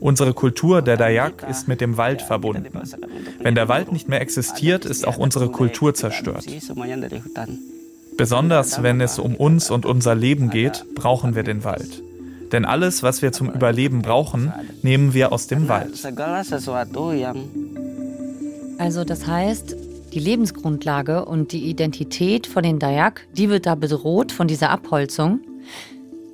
Unsere 0.00 0.32
Kultur 0.32 0.80
der 0.80 0.96
Dayak 0.96 1.44
ist 1.50 1.66
mit 1.66 1.80
dem 1.80 1.96
Wald 1.96 2.22
verbunden. 2.22 2.68
Wenn 3.40 3.56
der 3.56 3.68
Wald 3.68 3.90
nicht 3.90 4.08
mehr 4.08 4.20
existiert, 4.20 4.84
ist 4.84 5.06
auch 5.06 5.18
unsere 5.18 5.50
Kultur 5.50 5.92
zerstört. 5.94 6.46
Besonders 8.18 8.82
wenn 8.82 9.00
es 9.00 9.20
um 9.20 9.36
uns 9.36 9.70
und 9.70 9.86
unser 9.86 10.16
Leben 10.16 10.50
geht, 10.50 10.84
brauchen 10.96 11.36
wir 11.36 11.44
den 11.44 11.62
Wald. 11.62 12.02
Denn 12.50 12.64
alles, 12.64 13.04
was 13.04 13.22
wir 13.22 13.30
zum 13.30 13.48
Überleben 13.48 14.02
brauchen, 14.02 14.52
nehmen 14.82 15.14
wir 15.14 15.30
aus 15.32 15.46
dem 15.46 15.68
Wald. 15.68 16.04
Also 18.78 19.04
das 19.04 19.26
heißt, 19.26 19.76
die 20.12 20.18
Lebensgrundlage 20.18 21.24
und 21.26 21.52
die 21.52 21.70
Identität 21.70 22.48
von 22.48 22.64
den 22.64 22.80
Dayak, 22.80 23.26
die 23.36 23.50
wird 23.50 23.66
da 23.66 23.76
bedroht 23.76 24.32
von 24.32 24.48
dieser 24.48 24.70
Abholzung. 24.70 25.40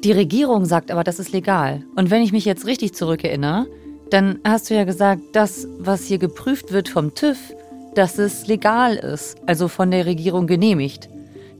Die 0.04 0.12
Regierung 0.12 0.64
sagt 0.64 0.90
aber, 0.90 1.04
das 1.04 1.18
ist 1.18 1.32
legal. 1.32 1.82
Und 1.96 2.10
wenn 2.10 2.22
ich 2.22 2.32
mich 2.32 2.46
jetzt 2.46 2.66
richtig 2.66 2.94
zurückerinnere, 2.94 3.66
dann 4.08 4.38
hast 4.42 4.70
du 4.70 4.74
ja 4.74 4.84
gesagt, 4.84 5.20
das, 5.32 5.68
was 5.78 6.06
hier 6.06 6.18
geprüft 6.18 6.72
wird 6.72 6.88
vom 6.88 7.14
TÜV, 7.14 7.36
dass 7.94 8.18
es 8.18 8.46
legal 8.46 8.96
ist, 8.96 9.36
also 9.44 9.68
von 9.68 9.90
der 9.90 10.06
Regierung 10.06 10.46
genehmigt. 10.46 11.10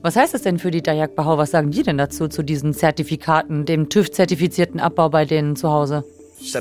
Was 0.05 0.15
heißt 0.15 0.35
das 0.35 0.43
denn 0.43 0.59
für 0.59 0.69
die 0.69 0.83
Dayak 0.83 1.15
Bahau? 1.15 1.39
Was 1.39 1.49
sagen 1.49 1.71
die 1.71 1.81
denn 1.81 1.97
dazu, 1.97 2.27
zu 2.27 2.43
diesen 2.43 2.75
Zertifikaten, 2.75 3.65
dem 3.65 3.89
TÜV-zertifizierten 3.89 4.79
Abbau 4.79 5.09
bei 5.09 5.25
denen 5.25 5.55
zu 5.55 5.71
Hause? 5.71 6.03
Die 6.39 6.51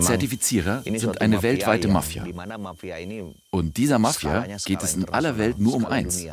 Zertifizierer 0.00 0.82
sind 0.84 1.20
eine 1.20 1.42
weltweite 1.42 1.88
Mafia. 1.88 2.24
Und 3.50 3.76
dieser 3.76 3.98
Mafia 3.98 4.46
geht 4.64 4.80
es 4.84 4.94
in 4.94 5.08
aller 5.08 5.36
Welt 5.36 5.58
nur 5.58 5.74
um 5.74 5.84
eins, 5.84 6.24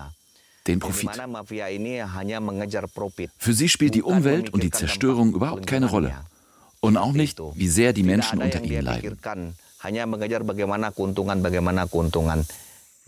den 0.67 0.79
Profit. 0.79 1.09
Für 3.39 3.53
sie 3.53 3.67
spielt 3.67 3.95
die 3.95 4.03
Umwelt 4.03 4.53
und 4.53 4.61
die 4.61 4.69
Zerstörung 4.69 5.33
überhaupt 5.33 5.65
keine 5.65 5.89
Rolle. 5.89 6.13
Und 6.81 6.97
auch 6.97 7.13
nicht, 7.13 7.41
wie 7.55 7.67
sehr 7.67 7.93
die 7.93 8.03
Menschen 8.03 8.43
unter 8.43 8.63
ihnen 8.63 8.83
leiden. 8.83 9.17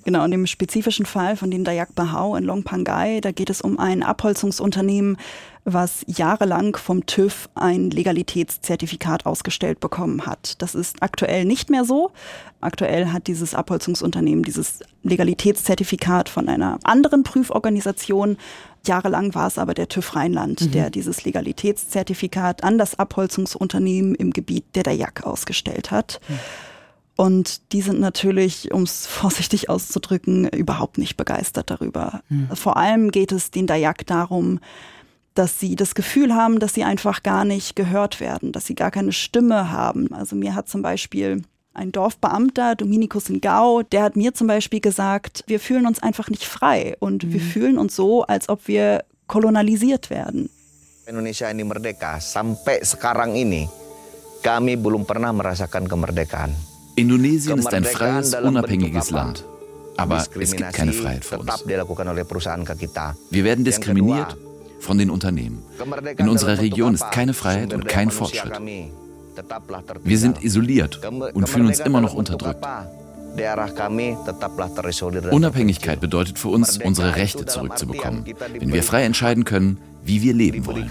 Genau, 0.06 0.24
in 0.24 0.32
dem 0.32 0.48
spezifischen 0.48 1.06
Fall 1.06 1.36
von 1.36 1.52
den 1.52 1.64
Dayak 1.64 1.94
Bahau 1.96 2.36
in 2.36 2.44
Long 2.44 2.64
Pangai, 2.64 3.20
da 3.20 3.32
geht 3.32 3.50
es 3.50 3.62
um 3.62 3.80
ein 3.80 4.04
Abholzungsunternehmen, 4.04 5.18
was 5.66 6.06
jahrelang 6.08 6.78
vom 6.78 7.06
TÜV 7.06 7.50
ein 7.56 7.90
Legalitätszertifikat 7.90 9.26
ausgestellt 9.26 9.82
bekommen 9.82 10.26
hat. 10.26 10.62
Das 10.62 10.76
ist 10.76 11.04
aktuell 11.04 11.44
nicht 11.44 11.70
mehr 11.70 11.84
so. 11.84 12.12
Aktuell 12.62 13.08
hat 13.08 13.28
dieses 13.28 13.54
Abholzungsunternehmen 13.54 14.44
dieses 14.44 14.80
Legalitätszertifikat 15.04 16.30
von 16.30 16.48
einer 16.48 16.80
anderen 16.84 17.24
Prüforganisation. 17.24 18.38
Jahrelang 18.86 19.36
war 19.36 19.48
es 19.48 19.58
aber 19.58 19.74
der 19.74 19.90
TÜV 19.90 20.16
Rheinland, 20.16 20.62
mhm. 20.62 20.72
der 20.72 20.90
dieses 20.90 21.26
Legalitätszertifikat 21.26 22.64
an 22.64 22.78
das 22.78 22.98
Abholzungsunternehmen 22.98 24.16
im 24.16 24.32
Gebiet 24.32 24.64
der 24.76 24.84
Dayak 24.84 25.26
ausgestellt 25.26 25.92
hat. 25.92 26.22
Mhm. 26.30 26.40
Und 27.18 27.74
die 27.74 27.82
sind 27.82 28.00
natürlich, 28.00 28.72
um 28.72 28.84
es 28.84 29.08
vorsichtig 29.08 29.70
auszudrücken, 29.70 30.48
überhaupt 30.50 31.00
nicht 31.00 31.18
begeistert 31.18 31.72
darüber. 31.72 32.22
Mhm. 32.30 32.56
Vor 32.56 32.78
allem 32.78 33.10
geht 33.10 33.32
es 33.32 33.50
den 33.50 33.66
Dayak 33.66 34.06
darum, 34.06 34.60
dass 35.34 35.60
sie 35.60 35.76
das 35.76 35.96
Gefühl 35.96 36.34
haben, 36.34 36.60
dass 36.60 36.74
sie 36.74 36.84
einfach 36.84 37.24
gar 37.24 37.44
nicht 37.44 37.76
gehört 37.76 38.20
werden, 38.20 38.52
dass 38.52 38.66
sie 38.66 38.76
gar 38.76 38.92
keine 38.92 39.12
Stimme 39.12 39.72
haben. 39.72 40.14
Also 40.14 40.36
mir 40.36 40.54
hat 40.54 40.70
zum 40.70 40.84
Beispiel 40.84 41.42
ein 41.74 41.92
Dorfbeamter, 41.92 42.76
Dominikus 42.76 43.30
Ngau, 43.30 43.82
der 43.82 44.04
hat 44.04 44.16
mir 44.16 44.34
zum 44.34 44.48
Beispiel 44.48 44.80
gesagt, 44.80 45.44
wir 45.48 45.60
fühlen 45.60 45.86
uns 45.86 46.02
einfach 46.02 46.30
nicht 46.30 46.46
frei 46.46 46.96
und 47.00 47.24
mhm. 47.24 47.34
wir 47.34 47.42
fühlen 47.42 47.78
uns 47.78 47.96
so, 47.96 48.24
als 48.24 48.48
ob 48.48 48.68
wir 48.68 49.04
kolonialisiert 49.26 50.10
werden. 50.10 50.50
Indonesia 51.08 51.50
ini 51.50 51.64
merdeka 51.64 52.20
sampai 52.20 52.84
sekarang 52.84 53.34
ini 53.40 53.66
kami 54.44 54.76
belum 54.76 55.08
pernah 55.08 55.32
merasakan 55.32 55.88
kemerdekaan. 55.88 56.77
Indonesien 56.98 57.60
ist 57.60 57.74
ein 57.74 57.84
freies, 57.84 58.34
unabhängiges 58.34 59.12
Land. 59.12 59.46
Aber 59.98 60.18
es 60.40 60.52
gibt 60.52 60.74
keine 60.74 60.94
Freiheit 60.94 61.24
für 61.24 61.38
uns. 61.40 61.64
Wir 61.66 63.44
werden 63.44 63.64
diskriminiert 63.64 64.36
von 64.80 64.98
den 64.98 65.10
Unternehmen. 65.10 65.64
In 66.18 66.28
unserer 66.28 66.60
Region 66.60 66.94
ist 66.96 67.10
keine 67.12 67.34
Freiheit 67.34 67.74
und 67.74 67.88
kein 67.88 68.12
Fortschritt. 68.12 68.60
Wir 70.04 70.18
sind 70.18 70.44
isoliert 70.44 71.00
und 71.34 71.48
fühlen 71.48 71.68
uns 71.68 71.80
immer 71.80 72.02
noch 72.02 72.16
unterdrückt. 72.16 72.66
Unabhängigkeit 75.32 76.00
bedeutet 76.00 76.40
für 76.40 76.48
uns, 76.48 76.80
unsere 76.80 77.16
Rechte 77.16 77.46
zurückzubekommen, 77.46 78.26
wenn 78.60 78.74
wir 78.74 78.82
frei 78.82 79.04
entscheiden 79.04 79.44
können, 79.44 79.78
wie 80.04 80.24
wir 80.24 80.34
leben 80.34 80.66
wollen. 80.66 80.88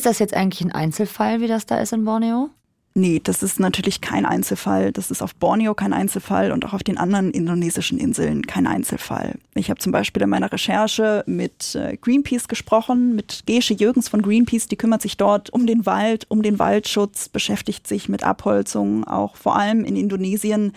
Ist 0.00 0.06
das 0.06 0.18
jetzt 0.18 0.32
eigentlich 0.32 0.62
ein 0.62 0.72
Einzelfall, 0.72 1.42
wie 1.42 1.46
das 1.46 1.66
da 1.66 1.76
ist 1.76 1.92
in 1.92 2.06
Borneo? 2.06 2.48
Nee, 2.94 3.20
das 3.22 3.42
ist 3.42 3.60
natürlich 3.60 4.00
kein 4.00 4.24
Einzelfall. 4.24 4.92
Das 4.92 5.10
ist 5.10 5.20
auf 5.20 5.34
Borneo 5.34 5.74
kein 5.74 5.92
Einzelfall 5.92 6.52
und 6.52 6.64
auch 6.64 6.72
auf 6.72 6.82
den 6.82 6.96
anderen 6.96 7.30
indonesischen 7.32 7.98
Inseln 7.98 8.46
kein 8.46 8.66
Einzelfall. 8.66 9.34
Ich 9.54 9.68
habe 9.68 9.78
zum 9.78 9.92
Beispiel 9.92 10.22
in 10.22 10.30
meiner 10.30 10.50
Recherche 10.50 11.22
mit 11.26 11.74
äh, 11.74 11.98
Greenpeace 11.98 12.48
gesprochen, 12.48 13.14
mit 13.14 13.42
Gesche 13.44 13.74
Jürgens 13.74 14.08
von 14.08 14.22
Greenpeace, 14.22 14.68
die 14.68 14.76
kümmert 14.76 15.02
sich 15.02 15.18
dort 15.18 15.50
um 15.50 15.66
den 15.66 15.84
Wald, 15.84 16.24
um 16.30 16.40
den 16.40 16.58
Waldschutz, 16.58 17.28
beschäftigt 17.28 17.86
sich 17.86 18.08
mit 18.08 18.24
Abholzung, 18.24 19.04
auch 19.04 19.36
vor 19.36 19.56
allem 19.56 19.84
in 19.84 19.96
Indonesien 19.96 20.72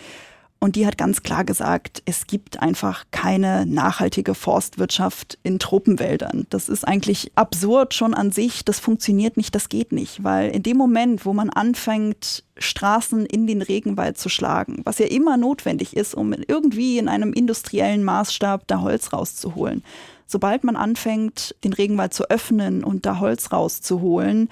und 0.60 0.76
die 0.76 0.86
hat 0.86 0.96
ganz 0.96 1.22
klar 1.22 1.44
gesagt, 1.44 2.02
es 2.06 2.26
gibt 2.26 2.62
einfach 2.62 3.04
keine 3.10 3.66
nachhaltige 3.66 4.34
Forstwirtschaft 4.34 5.38
in 5.42 5.58
Tropenwäldern. 5.58 6.46
Das 6.48 6.70
ist 6.70 6.88
eigentlich 6.88 7.32
absurd 7.34 7.92
schon 7.92 8.14
an 8.14 8.32
sich. 8.32 8.64
Das 8.64 8.80
funktioniert 8.80 9.36
nicht, 9.36 9.54
das 9.54 9.68
geht 9.68 9.92
nicht. 9.92 10.24
Weil 10.24 10.50
in 10.50 10.62
dem 10.62 10.78
Moment, 10.78 11.26
wo 11.26 11.34
man 11.34 11.50
anfängt, 11.50 12.44
Straßen 12.56 13.26
in 13.26 13.46
den 13.46 13.60
Regenwald 13.60 14.16
zu 14.16 14.30
schlagen, 14.30 14.80
was 14.84 14.98
ja 14.98 15.06
immer 15.06 15.36
notwendig 15.36 15.96
ist, 15.96 16.14
um 16.14 16.32
irgendwie 16.32 16.96
in 16.96 17.08
einem 17.08 17.34
industriellen 17.34 18.02
Maßstab 18.02 18.66
da 18.66 18.80
Holz 18.80 19.12
rauszuholen, 19.12 19.82
sobald 20.26 20.64
man 20.64 20.76
anfängt, 20.76 21.54
den 21.62 21.74
Regenwald 21.74 22.14
zu 22.14 22.30
öffnen 22.30 22.84
und 22.84 23.04
da 23.04 23.20
Holz 23.20 23.52
rauszuholen, 23.52 24.48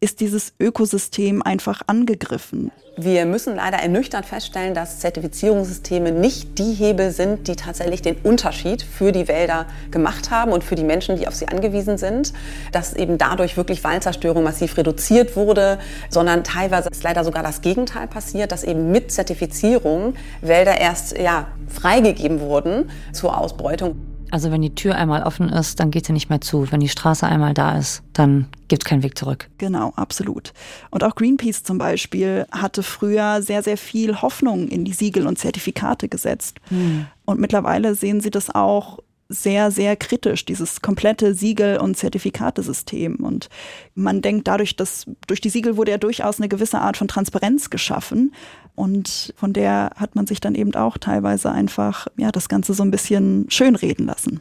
ist 0.00 0.20
dieses 0.20 0.52
Ökosystem 0.60 1.42
einfach 1.42 1.82
angegriffen. 1.86 2.70
Wir 3.00 3.26
müssen 3.26 3.54
leider 3.54 3.78
ernüchternd 3.78 4.26
feststellen, 4.26 4.74
dass 4.74 4.98
Zertifizierungssysteme 4.98 6.10
nicht 6.10 6.58
die 6.58 6.72
Hebel 6.72 7.12
sind, 7.12 7.46
die 7.46 7.54
tatsächlich 7.54 8.02
den 8.02 8.16
Unterschied 8.24 8.82
für 8.82 9.12
die 9.12 9.28
Wälder 9.28 9.66
gemacht 9.92 10.32
haben 10.32 10.50
und 10.50 10.64
für 10.64 10.74
die 10.74 10.82
Menschen, 10.82 11.16
die 11.16 11.28
auf 11.28 11.34
sie 11.36 11.46
angewiesen 11.46 11.96
sind. 11.96 12.32
Dass 12.72 12.94
eben 12.94 13.16
dadurch 13.16 13.56
wirklich 13.56 13.84
Waldzerstörung 13.84 14.42
massiv 14.42 14.76
reduziert 14.76 15.36
wurde, 15.36 15.78
sondern 16.10 16.42
teilweise 16.42 16.88
ist 16.88 17.04
leider 17.04 17.22
sogar 17.22 17.44
das 17.44 17.60
Gegenteil 17.60 18.08
passiert, 18.08 18.50
dass 18.50 18.64
eben 18.64 18.90
mit 18.90 19.12
Zertifizierung 19.12 20.14
Wälder 20.40 20.76
erst 20.80 21.16
ja, 21.16 21.46
freigegeben 21.68 22.40
wurden 22.40 22.90
zur 23.12 23.38
Ausbeutung. 23.38 24.07
Also 24.30 24.50
wenn 24.50 24.62
die 24.62 24.74
Tür 24.74 24.96
einmal 24.96 25.22
offen 25.22 25.48
ist, 25.48 25.80
dann 25.80 25.90
geht 25.90 26.06
sie 26.06 26.12
nicht 26.12 26.28
mehr 26.28 26.40
zu. 26.40 26.70
Wenn 26.70 26.80
die 26.80 26.88
Straße 26.88 27.26
einmal 27.26 27.54
da 27.54 27.78
ist, 27.78 28.02
dann 28.12 28.48
gibt 28.68 28.82
es 28.82 28.88
keinen 28.88 29.02
Weg 29.02 29.16
zurück. 29.16 29.48
Genau, 29.58 29.92
absolut. 29.96 30.52
Und 30.90 31.02
auch 31.04 31.14
Greenpeace 31.14 31.62
zum 31.62 31.78
Beispiel 31.78 32.46
hatte 32.50 32.82
früher 32.82 33.42
sehr, 33.42 33.62
sehr 33.62 33.78
viel 33.78 34.20
Hoffnung 34.20 34.68
in 34.68 34.84
die 34.84 34.92
Siegel 34.92 35.26
und 35.26 35.38
Zertifikate 35.38 36.08
gesetzt. 36.08 36.58
Hm. 36.68 37.06
Und 37.24 37.40
mittlerweile 37.40 37.94
sehen 37.94 38.20
sie 38.20 38.30
das 38.30 38.54
auch 38.54 38.98
sehr, 39.28 39.70
sehr 39.70 39.96
kritisch, 39.96 40.44
dieses 40.44 40.80
komplette 40.80 41.34
Siegel- 41.34 41.78
und 41.78 41.96
Zertifikatesystem. 41.96 43.16
Und 43.16 43.48
man 43.94 44.22
denkt 44.22 44.48
dadurch, 44.48 44.76
dass 44.76 45.06
durch 45.26 45.40
die 45.40 45.50
Siegel 45.50 45.76
wurde 45.76 45.92
ja 45.92 45.98
durchaus 45.98 46.38
eine 46.38 46.48
gewisse 46.48 46.80
Art 46.80 46.96
von 46.96 47.08
Transparenz 47.08 47.70
geschaffen. 47.70 48.32
Und 48.74 49.34
von 49.36 49.52
der 49.52 49.90
hat 49.96 50.14
man 50.14 50.26
sich 50.26 50.40
dann 50.40 50.54
eben 50.54 50.74
auch 50.74 50.98
teilweise 50.98 51.50
einfach, 51.50 52.06
ja, 52.16 52.32
das 52.32 52.48
Ganze 52.48 52.74
so 52.74 52.82
ein 52.82 52.90
bisschen 52.90 53.46
schönreden 53.50 54.06
lassen. 54.06 54.40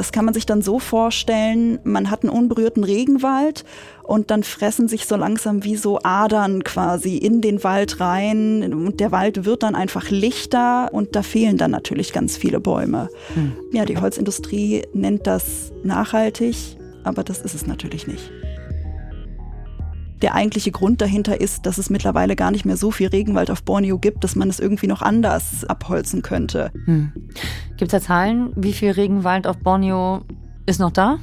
Das 0.00 0.12
kann 0.12 0.24
man 0.24 0.32
sich 0.32 0.46
dann 0.46 0.62
so 0.62 0.78
vorstellen, 0.78 1.78
man 1.84 2.10
hat 2.10 2.22
einen 2.22 2.30
unberührten 2.30 2.84
Regenwald 2.84 3.66
und 4.02 4.30
dann 4.30 4.44
fressen 4.44 4.88
sich 4.88 5.04
so 5.04 5.14
langsam 5.14 5.62
wie 5.62 5.76
so 5.76 5.98
Adern 6.02 6.64
quasi 6.64 7.18
in 7.18 7.42
den 7.42 7.62
Wald 7.64 8.00
rein 8.00 8.72
und 8.72 8.98
der 8.98 9.12
Wald 9.12 9.44
wird 9.44 9.62
dann 9.62 9.74
einfach 9.74 10.08
lichter 10.08 10.88
und 10.94 11.16
da 11.16 11.22
fehlen 11.22 11.58
dann 11.58 11.72
natürlich 11.72 12.14
ganz 12.14 12.38
viele 12.38 12.60
Bäume. 12.60 13.10
Hm. 13.34 13.52
Ja, 13.72 13.84
die 13.84 13.98
Holzindustrie 13.98 14.86
nennt 14.94 15.26
das 15.26 15.70
nachhaltig, 15.84 16.56
aber 17.04 17.22
das 17.22 17.42
ist 17.42 17.54
es 17.54 17.66
natürlich 17.66 18.06
nicht 18.06 18.32
der 20.22 20.34
eigentliche 20.34 20.70
Grund 20.70 21.00
dahinter 21.00 21.40
ist, 21.40 21.66
dass 21.66 21.78
es 21.78 21.90
mittlerweile 21.90 22.36
gar 22.36 22.50
nicht 22.50 22.64
mehr 22.64 22.76
so 22.76 22.90
viel 22.90 23.08
Regenwald 23.08 23.50
auf 23.50 23.62
Borneo 23.62 23.98
gibt, 23.98 24.24
dass 24.24 24.36
man 24.36 24.48
es 24.48 24.60
irgendwie 24.60 24.86
noch 24.86 25.02
anders 25.02 25.64
abholzen 25.64 26.22
könnte. 26.22 26.70
Hm. 26.84 27.12
Gibt 27.76 27.92
es 27.92 28.00
da 28.00 28.00
Zahlen, 28.00 28.52
wie 28.56 28.72
viel 28.72 28.90
Regenwald 28.90 29.46
auf 29.46 29.58
Borneo 29.58 30.22
ist 30.66 30.80
noch 30.80 30.90
da? 30.90 31.18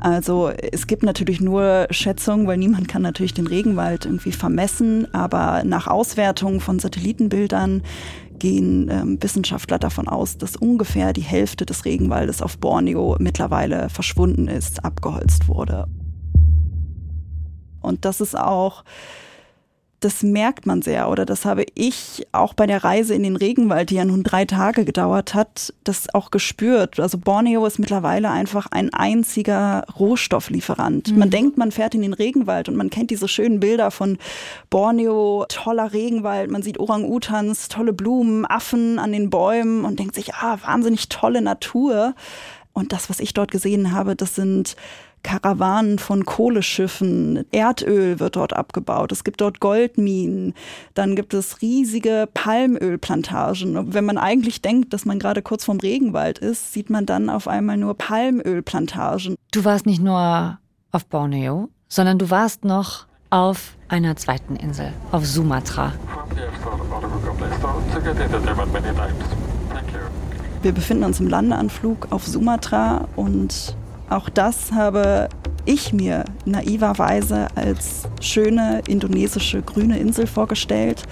Also 0.00 0.50
es 0.50 0.86
gibt 0.86 1.02
natürlich 1.02 1.40
nur 1.40 1.86
Schätzungen, 1.90 2.46
weil 2.46 2.58
niemand 2.58 2.88
kann 2.88 3.02
natürlich 3.02 3.34
den 3.34 3.46
Regenwald 3.46 4.04
irgendwie 4.04 4.32
vermessen, 4.32 5.12
aber 5.14 5.62
nach 5.64 5.86
Auswertung 5.86 6.60
von 6.60 6.78
Satellitenbildern 6.78 7.82
gehen 8.38 8.88
ähm, 8.90 9.18
Wissenschaftler 9.20 9.78
davon 9.78 10.08
aus, 10.08 10.36
dass 10.36 10.56
ungefähr 10.56 11.12
die 11.12 11.22
Hälfte 11.22 11.64
des 11.64 11.84
Regenwaldes 11.84 12.42
auf 12.42 12.58
Borneo 12.58 13.16
mittlerweile 13.18 13.88
verschwunden 13.88 14.46
ist, 14.46 14.84
abgeholzt 14.84 15.48
wurde. 15.48 15.88
Und 17.86 18.04
das 18.04 18.20
ist 18.20 18.36
auch 18.36 18.84
das 20.00 20.22
merkt 20.22 20.66
man 20.66 20.82
sehr 20.82 21.08
oder 21.08 21.24
das 21.24 21.44
habe 21.44 21.64
ich 21.74 22.26
auch 22.32 22.54
bei 22.54 22.66
der 22.66 22.84
Reise 22.84 23.14
in 23.14 23.22
den 23.22 23.36
Regenwald, 23.36 23.90
die 23.90 23.94
ja 23.94 24.04
nun 24.04 24.22
drei 24.22 24.44
Tage 24.44 24.84
gedauert 24.84 25.32
hat, 25.34 25.72
das 25.84 26.12
auch 26.14 26.30
gespürt. 26.30 27.00
Also 27.00 27.18
Borneo 27.18 27.64
ist 27.64 27.78
mittlerweile 27.78 28.30
einfach 28.30 28.66
ein 28.70 28.92
einziger 28.92 29.84
Rohstofflieferant. 29.98 31.12
Mhm. 31.12 31.18
Man 31.18 31.30
denkt, 31.30 31.56
man 31.56 31.72
fährt 31.72 31.94
in 31.94 32.02
den 32.02 32.12
Regenwald 32.12 32.68
und 32.68 32.76
man 32.76 32.90
kennt 32.90 33.10
diese 33.10 33.26
schönen 33.26 33.58
Bilder 33.58 33.90
von 33.90 34.18
Borneo, 34.68 35.46
toller 35.48 35.92
Regenwald, 35.92 36.50
man 36.50 36.62
sieht 36.62 36.78
Orang-Utans, 36.78 37.68
tolle 37.68 37.92
Blumen, 37.92 38.44
Affen 38.44 38.98
an 38.98 39.12
den 39.12 39.30
Bäumen 39.30 39.84
und 39.84 39.98
denkt 39.98 40.14
sich, 40.14 40.34
ah, 40.34 40.58
wahnsinnig 40.62 41.08
tolle 41.08 41.40
Natur. 41.40 42.14
Und 42.74 42.92
das, 42.92 43.08
was 43.08 43.20
ich 43.20 43.32
dort 43.32 43.50
gesehen 43.50 43.92
habe, 43.92 44.14
das 44.14 44.34
sind 44.34 44.76
Karawanen 45.26 45.98
von 45.98 46.24
Kohleschiffen, 46.24 47.44
Erdöl 47.50 48.20
wird 48.20 48.36
dort 48.36 48.52
abgebaut, 48.52 49.10
es 49.10 49.24
gibt 49.24 49.40
dort 49.40 49.58
Goldminen, 49.58 50.54
dann 50.94 51.16
gibt 51.16 51.34
es 51.34 51.60
riesige 51.60 52.28
Palmölplantagen. 52.32 53.92
Wenn 53.92 54.04
man 54.04 54.18
eigentlich 54.18 54.62
denkt, 54.62 54.92
dass 54.92 55.04
man 55.04 55.18
gerade 55.18 55.42
kurz 55.42 55.64
vorm 55.64 55.80
Regenwald 55.80 56.38
ist, 56.38 56.72
sieht 56.72 56.90
man 56.90 57.06
dann 57.06 57.28
auf 57.28 57.48
einmal 57.48 57.76
nur 57.76 57.94
Palmölplantagen. 57.94 59.34
Du 59.50 59.64
warst 59.64 59.84
nicht 59.84 60.00
nur 60.00 60.60
auf 60.92 61.06
Borneo, 61.06 61.70
sondern 61.88 62.18
du 62.18 62.30
warst 62.30 62.64
noch 62.64 63.06
auf 63.30 63.76
einer 63.88 64.14
zweiten 64.14 64.54
Insel, 64.54 64.92
auf 65.10 65.26
Sumatra. 65.26 65.92
Wir 70.62 70.72
befinden 70.72 71.02
uns 71.02 71.18
im 71.18 71.26
Landeanflug 71.26 72.12
auf 72.12 72.24
Sumatra 72.24 73.08
und 73.16 73.76
auch 74.08 74.28
das 74.28 74.72
habe 74.72 75.28
ich 75.64 75.92
mir 75.92 76.24
naiverweise 76.44 77.48
als 77.56 78.04
schöne 78.20 78.82
indonesische 78.86 79.62
grüne 79.62 79.98
Insel 79.98 80.26
vorgestellt. 80.26 81.02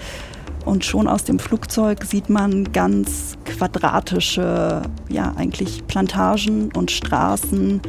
Und 0.65 0.83
schon 0.83 1.07
aus 1.07 1.23
dem 1.23 1.37
Flugzeug 1.37 2.03
sieht 2.05 2.29
man 2.29 2.71
ganz 2.71 3.35
quadratische, 3.45 4.81
ja 5.09 5.33
eigentlich 5.35 5.85
Plantagen 5.85 6.71
und 6.73 6.89
Straßen 6.89 7.81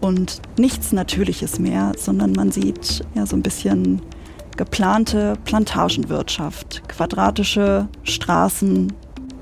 und 0.00 0.40
nichts 0.58 0.92
Natürliches 0.92 1.58
mehr, 1.58 1.92
sondern 1.98 2.32
man 2.32 2.52
sieht 2.52 3.04
ja 3.14 3.26
so 3.26 3.36
ein 3.36 3.42
bisschen 3.42 4.00
geplante 4.56 5.34
Plantagenwirtschaft, 5.44 6.88
quadratische 6.88 7.88
Straßen, 8.04 8.92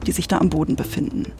die 0.07 0.13
sich 0.13 0.27
da 0.27 0.39
am 0.39 0.51
Boden 0.51 0.75
befinden. 0.75 1.33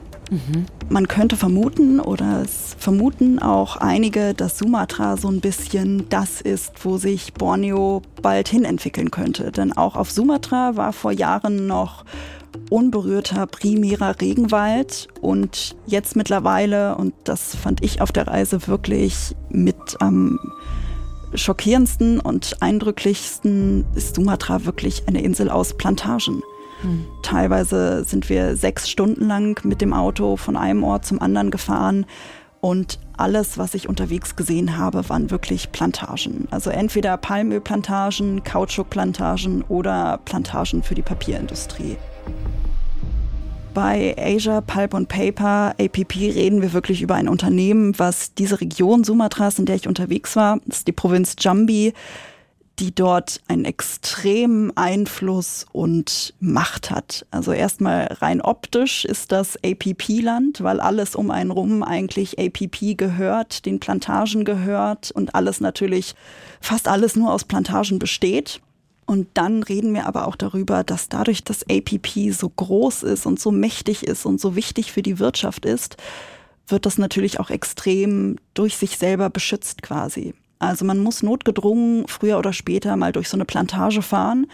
Man 0.89 1.07
könnte 1.07 1.37
vermuten 1.37 1.99
oder 1.99 2.41
es 2.41 2.75
vermuten 2.79 3.39
auch 3.39 3.77
einige, 3.77 4.33
dass 4.33 4.57
Sumatra 4.57 5.17
so 5.17 5.29
ein 5.29 5.41
bisschen 5.41 6.07
das 6.09 6.41
ist, 6.41 6.83
wo 6.83 6.97
sich 6.97 7.33
Borneo 7.33 8.01
bald 8.21 8.47
hin 8.47 8.65
entwickeln 8.65 9.11
könnte. 9.11 9.51
Denn 9.51 9.73
auch 9.73 9.95
auf 9.95 10.11
Sumatra 10.11 10.75
war 10.75 10.93
vor 10.93 11.11
Jahren 11.11 11.67
noch 11.67 12.05
unberührter 12.69 13.47
primärer 13.47 14.19
Regenwald 14.21 15.07
und 15.21 15.75
jetzt 15.85 16.15
mittlerweile, 16.15 16.95
und 16.95 17.13
das 17.25 17.55
fand 17.55 17.83
ich 17.83 18.01
auf 18.01 18.11
der 18.11 18.27
Reise 18.27 18.67
wirklich 18.67 19.35
mit 19.49 19.97
am 19.99 20.39
schockierendsten 21.33 22.19
und 22.19 22.61
eindrücklichsten, 22.61 23.85
ist 23.95 24.15
Sumatra 24.15 24.65
wirklich 24.65 25.07
eine 25.07 25.21
Insel 25.21 25.49
aus 25.49 25.75
Plantagen. 25.75 26.41
Teilweise 27.21 28.03
sind 28.03 28.29
wir 28.29 28.55
sechs 28.55 28.89
Stunden 28.89 29.27
lang 29.27 29.59
mit 29.63 29.81
dem 29.81 29.93
Auto 29.93 30.37
von 30.37 30.55
einem 30.55 30.83
Ort 30.83 31.05
zum 31.05 31.21
anderen 31.21 31.51
gefahren. 31.51 32.05
Und 32.61 32.99
alles, 33.17 33.57
was 33.57 33.75
ich 33.75 33.87
unterwegs 33.87 34.35
gesehen 34.35 34.77
habe, 34.77 35.07
waren 35.09 35.29
wirklich 35.29 35.71
Plantagen. 35.71 36.47
Also 36.51 36.71
entweder 36.71 37.15
Palmölplantagen, 37.17 38.43
Kautschukplantagen 38.43 39.61
oder 39.63 40.19
Plantagen 40.25 40.81
für 40.81 40.95
die 40.95 41.03
Papierindustrie. 41.03 41.97
Bei 43.75 44.15
Asia 44.17 44.61
Pulp 44.61 44.95
and 44.95 45.09
Paper, 45.09 45.75
APP, 45.77 46.15
reden 46.15 46.61
wir 46.61 46.71
wirklich 46.71 47.01
über 47.01 47.15
ein 47.15 47.27
Unternehmen, 47.27 47.93
was 47.99 48.33
diese 48.33 48.61
Region 48.61 49.03
Sumatras, 49.03 49.59
in 49.59 49.65
der 49.65 49.75
ich 49.75 49.87
unterwegs 49.87 50.35
war, 50.35 50.59
das 50.65 50.77
ist 50.77 50.87
die 50.87 50.93
Provinz 50.93 51.35
Jambi, 51.37 51.93
die 52.79 52.93
dort 52.93 53.41
einen 53.47 53.65
extremen 53.65 54.75
Einfluss 54.75 55.65
und 55.71 56.33
Macht 56.39 56.91
hat. 56.91 57.25
Also 57.31 57.53
erstmal 57.53 58.07
rein 58.19 58.41
optisch 58.41 59.05
ist 59.05 59.31
das 59.31 59.57
APP-Land, 59.63 60.61
weil 60.61 60.81
alles 60.81 61.15
um 61.15 61.31
einen 61.31 61.51
rum 61.51 61.83
eigentlich 61.83 62.37
APP 62.37 62.97
gehört, 62.97 63.65
den 63.65 63.79
Plantagen 63.79 64.43
gehört 64.43 65.11
und 65.11 65.35
alles 65.35 65.61
natürlich, 65.61 66.15
fast 66.59 66.87
alles 66.87 67.15
nur 67.15 67.31
aus 67.31 67.45
Plantagen 67.45 67.97
besteht. 67.97 68.61
Und 69.05 69.27
dann 69.35 69.63
reden 69.63 69.93
wir 69.93 70.07
aber 70.07 70.27
auch 70.27 70.35
darüber, 70.35 70.83
dass 70.83 71.09
dadurch, 71.09 71.43
dass 71.43 71.63
APP 71.69 72.31
so 72.31 72.49
groß 72.49 73.03
ist 73.03 73.25
und 73.25 73.39
so 73.39 73.51
mächtig 73.51 74.03
ist 74.03 74.25
und 74.25 74.41
so 74.41 74.55
wichtig 74.55 74.91
für 74.91 75.03
die 75.03 75.19
Wirtschaft 75.19 75.63
ist, 75.65 75.97
wird 76.67 76.85
das 76.85 76.97
natürlich 76.97 77.39
auch 77.39 77.51
extrem 77.51 78.37
durch 78.55 78.75
sich 78.77 78.97
selber 78.97 79.29
beschützt 79.29 79.83
quasi. 79.83 80.33
Also 80.65 80.85
man 80.85 80.99
muss 80.99 81.23
notgedrungen 81.23 82.07
früher 82.07 82.37
oder 82.37 82.53
später 82.53 82.95
mal 82.95 83.11
durch 83.11 83.29
so 83.29 83.37
eine 83.37 83.45
Plantage 83.45 84.01
fahren. 84.01 84.47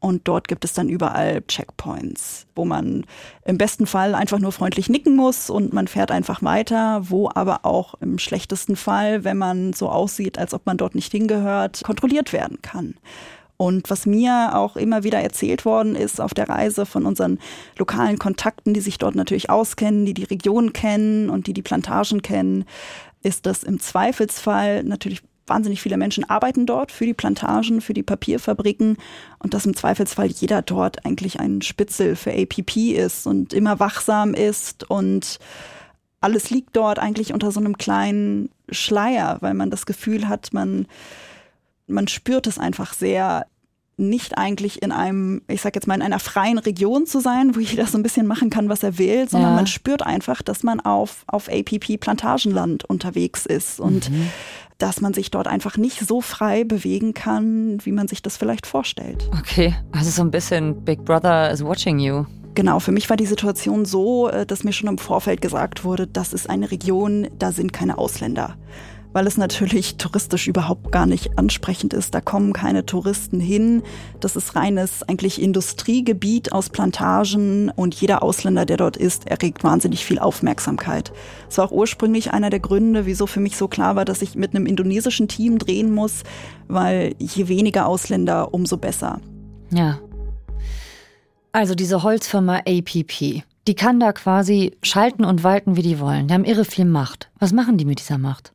Und 0.00 0.26
dort 0.26 0.48
gibt 0.48 0.64
es 0.64 0.72
dann 0.72 0.88
überall 0.88 1.42
Checkpoints, 1.42 2.46
wo 2.56 2.64
man 2.64 3.06
im 3.44 3.56
besten 3.56 3.86
Fall 3.86 4.16
einfach 4.16 4.40
nur 4.40 4.50
freundlich 4.50 4.88
nicken 4.88 5.14
muss 5.14 5.48
und 5.48 5.72
man 5.72 5.86
fährt 5.86 6.10
einfach 6.10 6.42
weiter, 6.42 7.02
wo 7.08 7.30
aber 7.32 7.64
auch 7.64 7.94
im 8.00 8.18
schlechtesten 8.18 8.74
Fall, 8.74 9.22
wenn 9.22 9.38
man 9.38 9.72
so 9.72 9.88
aussieht, 9.88 10.38
als 10.38 10.54
ob 10.54 10.66
man 10.66 10.76
dort 10.76 10.96
nicht 10.96 11.12
hingehört, 11.12 11.82
kontrolliert 11.84 12.32
werden 12.32 12.58
kann. 12.62 12.96
Und 13.56 13.90
was 13.90 14.04
mir 14.04 14.56
auch 14.56 14.74
immer 14.74 15.04
wieder 15.04 15.20
erzählt 15.20 15.64
worden 15.64 15.94
ist 15.94 16.20
auf 16.20 16.34
der 16.34 16.48
Reise 16.48 16.84
von 16.84 17.06
unseren 17.06 17.38
lokalen 17.78 18.18
Kontakten, 18.18 18.74
die 18.74 18.80
sich 18.80 18.98
dort 18.98 19.14
natürlich 19.14 19.50
auskennen, 19.50 20.04
die 20.04 20.14
die 20.14 20.24
Region 20.24 20.72
kennen 20.72 21.30
und 21.30 21.46
die 21.46 21.54
die 21.54 21.62
Plantagen 21.62 22.22
kennen, 22.22 22.64
ist, 23.22 23.46
dass 23.46 23.62
im 23.62 23.78
Zweifelsfall 23.78 24.82
natürlich 24.82 25.22
wahnsinnig 25.46 25.82
viele 25.82 25.96
Menschen 25.96 26.28
arbeiten 26.28 26.66
dort 26.66 26.92
für 26.92 27.04
die 27.04 27.14
Plantagen, 27.14 27.80
für 27.80 27.94
die 27.94 28.02
Papierfabriken 28.02 28.96
und 29.38 29.54
dass 29.54 29.66
im 29.66 29.76
Zweifelsfall 29.76 30.28
jeder 30.28 30.62
dort 30.62 31.04
eigentlich 31.04 31.40
ein 31.40 31.62
Spitzel 31.62 32.16
für 32.16 32.32
APP 32.32 32.76
ist 32.92 33.26
und 33.26 33.52
immer 33.52 33.80
wachsam 33.80 34.34
ist 34.34 34.88
und 34.88 35.38
alles 36.20 36.50
liegt 36.50 36.76
dort 36.76 36.98
eigentlich 36.98 37.34
unter 37.34 37.50
so 37.50 37.60
einem 37.60 37.76
kleinen 37.76 38.50
Schleier, 38.70 39.38
weil 39.40 39.54
man 39.54 39.70
das 39.70 39.86
Gefühl 39.86 40.28
hat, 40.28 40.52
man, 40.52 40.86
man 41.88 42.06
spürt 42.06 42.46
es 42.46 42.58
einfach 42.58 42.94
sehr, 42.94 43.46
nicht 43.96 44.38
eigentlich 44.38 44.82
in 44.82 44.92
einem, 44.92 45.42
ich 45.48 45.60
sag 45.60 45.74
jetzt 45.74 45.86
mal, 45.86 45.96
in 45.96 46.02
einer 46.02 46.20
freien 46.20 46.58
Region 46.58 47.06
zu 47.06 47.20
sein, 47.20 47.54
wo 47.54 47.60
jeder 47.60 47.86
so 47.86 47.98
ein 47.98 48.02
bisschen 48.02 48.26
machen 48.26 48.50
kann, 48.50 48.68
was 48.68 48.82
er 48.82 48.98
will, 48.98 49.28
sondern 49.28 49.50
ja. 49.50 49.56
man 49.56 49.66
spürt 49.66 50.02
einfach, 50.02 50.42
dass 50.42 50.62
man 50.62 50.80
auf, 50.80 51.24
auf 51.26 51.48
APP 51.48 51.98
Plantagenland 51.98 52.84
unterwegs 52.84 53.44
ist 53.44 53.80
und 53.80 54.10
mhm 54.10 54.30
dass 54.82 55.00
man 55.00 55.14
sich 55.14 55.30
dort 55.30 55.46
einfach 55.46 55.76
nicht 55.76 56.00
so 56.00 56.20
frei 56.20 56.64
bewegen 56.64 57.14
kann, 57.14 57.78
wie 57.84 57.92
man 57.92 58.08
sich 58.08 58.20
das 58.20 58.36
vielleicht 58.36 58.66
vorstellt. 58.66 59.30
Okay, 59.38 59.76
also 59.92 60.10
so 60.10 60.22
ein 60.22 60.32
bisschen 60.32 60.84
Big 60.84 61.04
Brother 61.04 61.52
is 61.52 61.64
watching 61.64 62.00
you. 62.00 62.24
Genau, 62.54 62.80
für 62.80 62.90
mich 62.90 63.08
war 63.08 63.16
die 63.16 63.26
Situation 63.26 63.84
so, 63.84 64.28
äh, 64.28 64.44
dass 64.44 64.64
mir 64.64 64.72
schon 64.72 64.88
im 64.88 64.98
Vorfeld 64.98 65.40
gesagt 65.40 65.84
wurde, 65.84 66.06
das 66.08 66.32
ist 66.32 66.50
eine 66.50 66.70
Region, 66.70 67.28
da 67.38 67.52
sind 67.52 67.72
keine 67.72 67.96
Ausländer 67.96 68.56
weil 69.12 69.26
es 69.26 69.36
natürlich 69.36 69.96
touristisch 69.96 70.48
überhaupt 70.48 70.92
gar 70.92 71.06
nicht 71.06 71.38
ansprechend 71.38 71.92
ist. 71.92 72.14
Da 72.14 72.20
kommen 72.20 72.52
keine 72.52 72.86
Touristen 72.86 73.40
hin. 73.40 73.82
Das 74.20 74.36
ist 74.36 74.56
reines 74.56 75.02
eigentlich 75.02 75.40
Industriegebiet 75.40 76.52
aus 76.52 76.70
Plantagen 76.70 77.70
und 77.70 77.94
jeder 77.94 78.22
Ausländer, 78.22 78.66
der 78.66 78.76
dort 78.76 78.96
ist, 78.96 79.26
erregt 79.28 79.64
wahnsinnig 79.64 80.04
viel 80.04 80.18
Aufmerksamkeit. 80.18 81.12
Das 81.46 81.58
war 81.58 81.66
auch 81.66 81.72
ursprünglich 81.72 82.32
einer 82.32 82.50
der 82.50 82.60
Gründe, 82.60 83.06
wieso 83.06 83.26
für 83.26 83.40
mich 83.40 83.56
so 83.56 83.68
klar 83.68 83.96
war, 83.96 84.04
dass 84.04 84.22
ich 84.22 84.34
mit 84.34 84.54
einem 84.54 84.66
indonesischen 84.66 85.28
Team 85.28 85.58
drehen 85.58 85.92
muss, 85.92 86.22
weil 86.68 87.14
je 87.18 87.48
weniger 87.48 87.86
Ausländer, 87.86 88.54
umso 88.54 88.76
besser. 88.76 89.20
Ja. 89.70 89.98
Also 91.52 91.74
diese 91.74 92.02
Holzfirma 92.02 92.60
APP, 92.66 93.42
die 93.68 93.74
kann 93.74 94.00
da 94.00 94.12
quasi 94.12 94.76
schalten 94.82 95.24
und 95.24 95.44
walten, 95.44 95.76
wie 95.76 95.82
die 95.82 96.00
wollen. 96.00 96.28
Die 96.28 96.34
haben 96.34 96.44
irre 96.44 96.64
viel 96.64 96.86
Macht. 96.86 97.30
Was 97.38 97.52
machen 97.52 97.76
die 97.76 97.84
mit 97.84 98.00
dieser 98.00 98.18
Macht? 98.18 98.52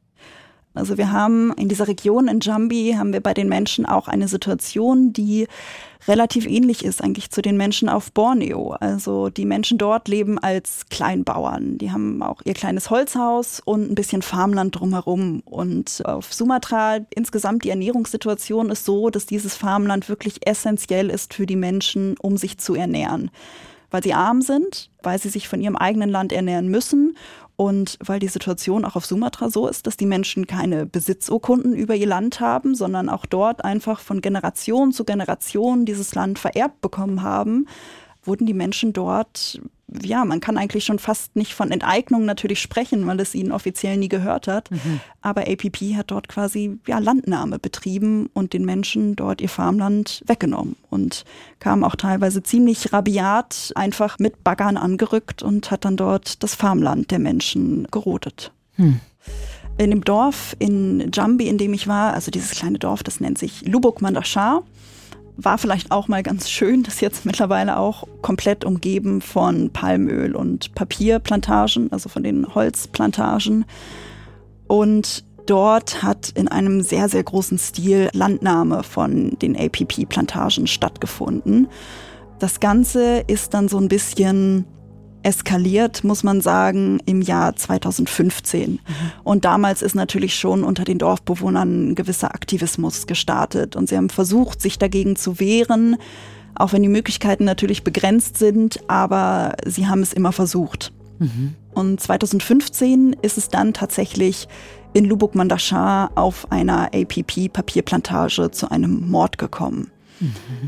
Also 0.77 0.97
wir 0.97 1.11
haben 1.11 1.53
in 1.53 1.67
dieser 1.67 1.87
Region 1.87 2.27
in 2.27 2.39
Jambi 2.39 2.95
haben 2.97 3.13
wir 3.13 3.21
bei 3.21 3.33
den 3.33 3.49
Menschen 3.49 3.85
auch 3.85 4.07
eine 4.07 4.27
Situation, 4.27 5.11
die 5.11 5.47
relativ 6.07 6.45
ähnlich 6.45 6.85
ist 6.85 7.03
eigentlich 7.03 7.31
zu 7.31 7.41
den 7.41 7.57
Menschen 7.57 7.89
auf 7.89 8.11
Borneo. 8.11 8.71
Also 8.79 9.29
die 9.29 9.45
Menschen 9.45 9.77
dort 9.77 10.07
leben 10.07 10.39
als 10.39 10.85
Kleinbauern. 10.89 11.77
Die 11.77 11.91
haben 11.91 12.21
auch 12.21 12.41
ihr 12.45 12.53
kleines 12.53 12.89
Holzhaus 12.89 13.59
und 13.63 13.91
ein 13.91 13.95
bisschen 13.95 14.21
Farmland 14.21 14.79
drumherum. 14.79 15.41
Und 15.45 16.03
auf 16.05 16.33
Sumatra 16.33 16.99
insgesamt 17.13 17.63
die 17.63 17.69
Ernährungssituation 17.69 18.69
ist 18.69 18.85
so, 18.85 19.09
dass 19.09 19.25
dieses 19.25 19.55
Farmland 19.55 20.07
wirklich 20.07 20.47
essentiell 20.47 21.09
ist 21.09 21.33
für 21.33 21.45
die 21.45 21.55
Menschen, 21.55 22.15
um 22.21 22.37
sich 22.37 22.57
zu 22.57 22.75
ernähren 22.75 23.31
weil 23.89 24.03
sie 24.03 24.13
arm 24.13 24.41
sind, 24.41 24.89
weil 25.01 25.17
sie 25.17 25.29
sich 25.29 25.47
von 25.47 25.61
ihrem 25.61 25.77
eigenen 25.77 26.09
Land 26.09 26.33
ernähren 26.33 26.67
müssen 26.67 27.15
und 27.57 27.97
weil 28.05 28.19
die 28.19 28.27
Situation 28.27 28.85
auch 28.85 28.95
auf 28.95 29.05
Sumatra 29.05 29.49
so 29.49 29.67
ist, 29.67 29.87
dass 29.87 29.97
die 29.97 30.05
Menschen 30.05 30.45
keine 30.45 30.85
Besitzurkunden 30.85 31.75
über 31.75 31.95
ihr 31.95 32.05
Land 32.05 32.39
haben, 32.39 32.75
sondern 32.75 33.09
auch 33.09 33.25
dort 33.25 33.65
einfach 33.65 33.99
von 33.99 34.21
Generation 34.21 34.91
zu 34.91 35.03
Generation 35.03 35.83
dieses 35.83 36.13
Land 36.13 36.37
vererbt 36.37 36.81
bekommen 36.81 37.23
haben, 37.23 37.67
wurden 38.23 38.45
die 38.45 38.53
Menschen 38.53 38.93
dort 38.93 39.59
ja, 40.03 40.25
man 40.25 40.41
kann 40.41 40.57
eigentlich 40.57 40.83
schon 40.83 40.99
fast 40.99 41.35
nicht 41.35 41.53
von 41.53 41.71
Enteignung 41.71 42.25
natürlich 42.25 42.59
sprechen, 42.59 43.07
weil 43.07 43.19
es 43.21 43.33
ihnen 43.33 43.51
offiziell 43.51 43.97
nie 43.97 44.09
gehört 44.09 44.47
hat. 44.47 44.69
Mhm. 44.69 44.99
Aber 45.21 45.41
APP 45.41 45.95
hat 45.95 46.11
dort 46.11 46.27
quasi 46.27 46.77
ja, 46.87 46.99
Landnahme 46.99 47.57
betrieben 47.57 48.29
und 48.33 48.53
den 48.53 48.65
Menschen 48.65 49.15
dort 49.15 49.39
ihr 49.39 49.49
Farmland 49.49 50.23
weggenommen 50.25 50.75
und 50.89 51.23
kam 51.59 51.83
auch 51.83 51.95
teilweise 51.95 52.43
ziemlich 52.43 52.91
rabiat 52.91 53.71
einfach 53.75 54.19
mit 54.19 54.43
Baggern 54.43 54.75
angerückt 54.75 55.41
und 55.41 55.71
hat 55.71 55.85
dann 55.85 55.95
dort 55.95 56.43
das 56.43 56.53
Farmland 56.53 57.09
der 57.11 57.19
Menschen 57.19 57.87
gerodet. 57.89 58.51
Hm. 58.75 58.99
In 59.77 59.91
dem 59.91 60.03
Dorf 60.03 60.55
in 60.59 61.11
Jambi, 61.13 61.47
in 61.47 61.57
dem 61.57 61.73
ich 61.73 61.87
war, 61.87 62.13
also 62.13 62.31
dieses 62.31 62.51
kleine 62.51 62.79
Dorf, 62.79 63.03
das 63.03 63.19
nennt 63.19 63.37
sich 63.37 63.65
Lubuk 63.65 64.01
Mandashar 64.01 64.63
war 65.37 65.57
vielleicht 65.57 65.91
auch 65.91 66.07
mal 66.07 66.23
ganz 66.23 66.49
schön, 66.49 66.83
das 66.83 66.99
jetzt 66.99 67.25
mittlerweile 67.25 67.77
auch 67.77 68.07
komplett 68.21 68.65
umgeben 68.65 69.21
von 69.21 69.71
Palmöl 69.71 70.35
und 70.35 70.73
Papierplantagen, 70.73 71.91
also 71.91 72.09
von 72.09 72.23
den 72.23 72.53
Holzplantagen. 72.53 73.65
Und 74.67 75.23
dort 75.45 76.03
hat 76.03 76.29
in 76.29 76.47
einem 76.47 76.81
sehr, 76.81 77.07
sehr 77.07 77.23
großen 77.23 77.59
Stil 77.59 78.09
Landnahme 78.13 78.83
von 78.83 79.37
den 79.39 79.55
APP-Plantagen 79.55 80.67
stattgefunden. 80.67 81.67
Das 82.39 82.59
Ganze 82.59 83.23
ist 83.27 83.53
dann 83.53 83.67
so 83.67 83.77
ein 83.77 83.87
bisschen 83.87 84.65
eskaliert, 85.23 86.03
muss 86.03 86.23
man 86.23 86.41
sagen, 86.41 86.99
im 87.05 87.21
Jahr 87.21 87.55
2015. 87.55 88.71
Mhm. 88.71 88.79
Und 89.23 89.45
damals 89.45 89.81
ist 89.81 89.95
natürlich 89.95 90.35
schon 90.35 90.63
unter 90.63 90.83
den 90.83 90.97
Dorfbewohnern 90.97 91.89
ein 91.89 91.95
gewisser 91.95 92.33
Aktivismus 92.33 93.07
gestartet. 93.07 93.75
Und 93.75 93.89
sie 93.89 93.97
haben 93.97 94.09
versucht, 94.09 94.61
sich 94.61 94.79
dagegen 94.79 95.15
zu 95.15 95.39
wehren, 95.39 95.97
auch 96.55 96.73
wenn 96.73 96.81
die 96.81 96.89
Möglichkeiten 96.89 97.45
natürlich 97.45 97.83
begrenzt 97.83 98.37
sind, 98.37 98.79
aber 98.87 99.55
sie 99.65 99.87
haben 99.87 100.01
es 100.01 100.13
immer 100.13 100.31
versucht. 100.31 100.91
Mhm. 101.19 101.55
Und 101.73 101.99
2015 101.99 103.15
ist 103.21 103.37
es 103.37 103.49
dann 103.49 103.73
tatsächlich 103.73 104.47
in 104.93 105.05
Lubuk 105.05 105.35
Mandashar 105.35 106.11
auf 106.15 106.51
einer 106.51 106.89
APP-Papierplantage 106.93 108.49
zu 108.51 108.71
einem 108.71 109.09
Mord 109.09 109.37
gekommen. 109.37 109.91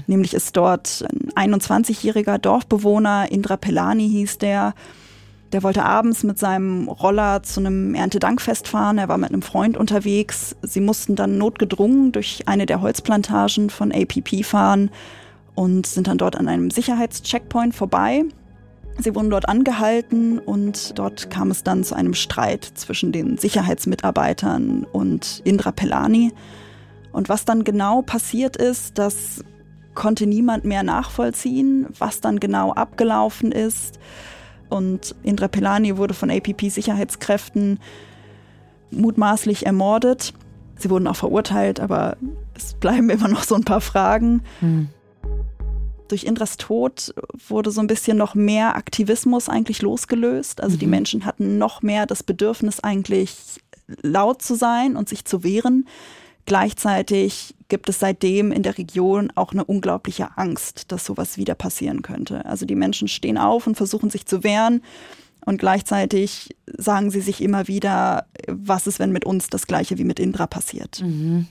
Nämlich 0.07 0.33
ist 0.33 0.55
dort 0.57 1.05
ein 1.35 1.51
21-jähriger 1.51 2.37
Dorfbewohner, 2.37 3.31
Indra 3.31 3.57
Pelani 3.57 4.09
hieß 4.09 4.37
der, 4.37 4.73
der 5.51 5.63
wollte 5.63 5.83
abends 5.83 6.23
mit 6.23 6.37
seinem 6.37 6.87
Roller 6.87 7.41
zu 7.41 7.59
einem 7.59 7.95
Erntedankfest 7.95 8.67
fahren. 8.67 8.99
Er 8.99 9.07
war 9.07 9.17
mit 9.17 9.29
einem 9.29 9.41
Freund 9.41 9.77
unterwegs. 9.77 10.55
Sie 10.61 10.81
mussten 10.81 11.15
dann 11.15 11.37
notgedrungen 11.37 12.11
durch 12.11 12.43
eine 12.47 12.65
der 12.65 12.81
Holzplantagen 12.81 13.69
von 13.69 13.91
APP 13.91 14.43
fahren 14.43 14.91
und 15.55 15.87
sind 15.87 16.07
dann 16.07 16.19
dort 16.19 16.35
an 16.35 16.47
einem 16.47 16.69
Sicherheitscheckpoint 16.69 17.73
vorbei. 17.73 18.25
Sie 18.99 19.15
wurden 19.15 19.29
dort 19.29 19.47
angehalten 19.47 20.39
und 20.39 20.97
dort 20.99 21.31
kam 21.31 21.51
es 21.51 21.63
dann 21.63 21.83
zu 21.83 21.95
einem 21.95 22.13
Streit 22.13 22.65
zwischen 22.75 23.11
den 23.11 23.37
Sicherheitsmitarbeitern 23.37 24.85
und 24.91 25.41
Indra 25.45 25.71
Pelani. 25.71 26.31
Und 27.11 27.29
was 27.29 27.45
dann 27.45 27.63
genau 27.63 28.01
passiert 28.01 28.55
ist, 28.55 28.97
das 28.97 29.43
konnte 29.95 30.27
niemand 30.27 30.65
mehr 30.65 30.83
nachvollziehen, 30.83 31.87
was 31.97 32.21
dann 32.21 32.39
genau 32.39 32.71
abgelaufen 32.73 33.51
ist. 33.51 33.99
Und 34.69 35.15
Indra 35.23 35.47
Pelani 35.47 35.97
wurde 35.97 36.13
von 36.13 36.29
APP-Sicherheitskräften 36.29 37.79
mutmaßlich 38.91 39.65
ermordet. 39.65 40.33
Sie 40.77 40.89
wurden 40.89 41.07
auch 41.07 41.15
verurteilt, 41.15 41.79
aber 41.79 42.17
es 42.55 42.73
bleiben 42.75 43.09
immer 43.09 43.27
noch 43.27 43.43
so 43.43 43.55
ein 43.55 43.65
paar 43.65 43.81
Fragen. 43.81 44.43
Hm. 44.59 44.89
Durch 46.07 46.23
Indras 46.23 46.57
Tod 46.57 47.13
wurde 47.47 47.69
so 47.69 47.81
ein 47.81 47.87
bisschen 47.87 48.17
noch 48.17 48.33
mehr 48.33 48.75
Aktivismus 48.75 49.47
eigentlich 49.47 49.81
losgelöst. 49.81 50.61
Also 50.61 50.75
mhm. 50.75 50.79
die 50.79 50.87
Menschen 50.87 51.25
hatten 51.25 51.57
noch 51.59 51.83
mehr 51.83 52.07
das 52.07 52.23
Bedürfnis 52.23 52.79
eigentlich 52.79 53.59
laut 54.01 54.41
zu 54.41 54.55
sein 54.55 54.95
und 54.95 55.07
sich 55.07 55.25
zu 55.25 55.43
wehren. 55.43 55.87
Gleichzeitig 56.49 57.53
gibt 57.67 57.89
es 57.89 57.99
seitdem 57.99 58.51
in 58.51 58.63
der 58.63 58.79
Region 58.79 59.31
auch 59.35 59.51
eine 59.51 59.63
unglaubliche 59.63 60.35
Angst, 60.35 60.91
dass 60.91 61.05
sowas 61.05 61.37
wieder 61.37 61.53
passieren 61.53 62.01
könnte. 62.01 62.43
Also 62.45 62.65
die 62.65 62.73
Menschen 62.73 63.07
stehen 63.07 63.37
auf 63.37 63.67
und 63.67 63.75
versuchen 63.75 64.09
sich 64.09 64.25
zu 64.25 64.43
wehren 64.43 64.81
und 65.45 65.59
gleichzeitig 65.59 66.55
sagen 66.75 67.11
sie 67.11 67.21
sich 67.21 67.43
immer 67.43 67.67
wieder, 67.67 68.25
was 68.47 68.87
ist, 68.87 68.97
wenn 68.97 69.11
mit 69.11 69.25
uns 69.25 69.51
das 69.51 69.67
gleiche 69.67 69.99
wie 69.99 70.03
mit 70.03 70.19
Indra 70.19 70.47
passiert. 70.47 71.03
Mhm. 71.03 71.45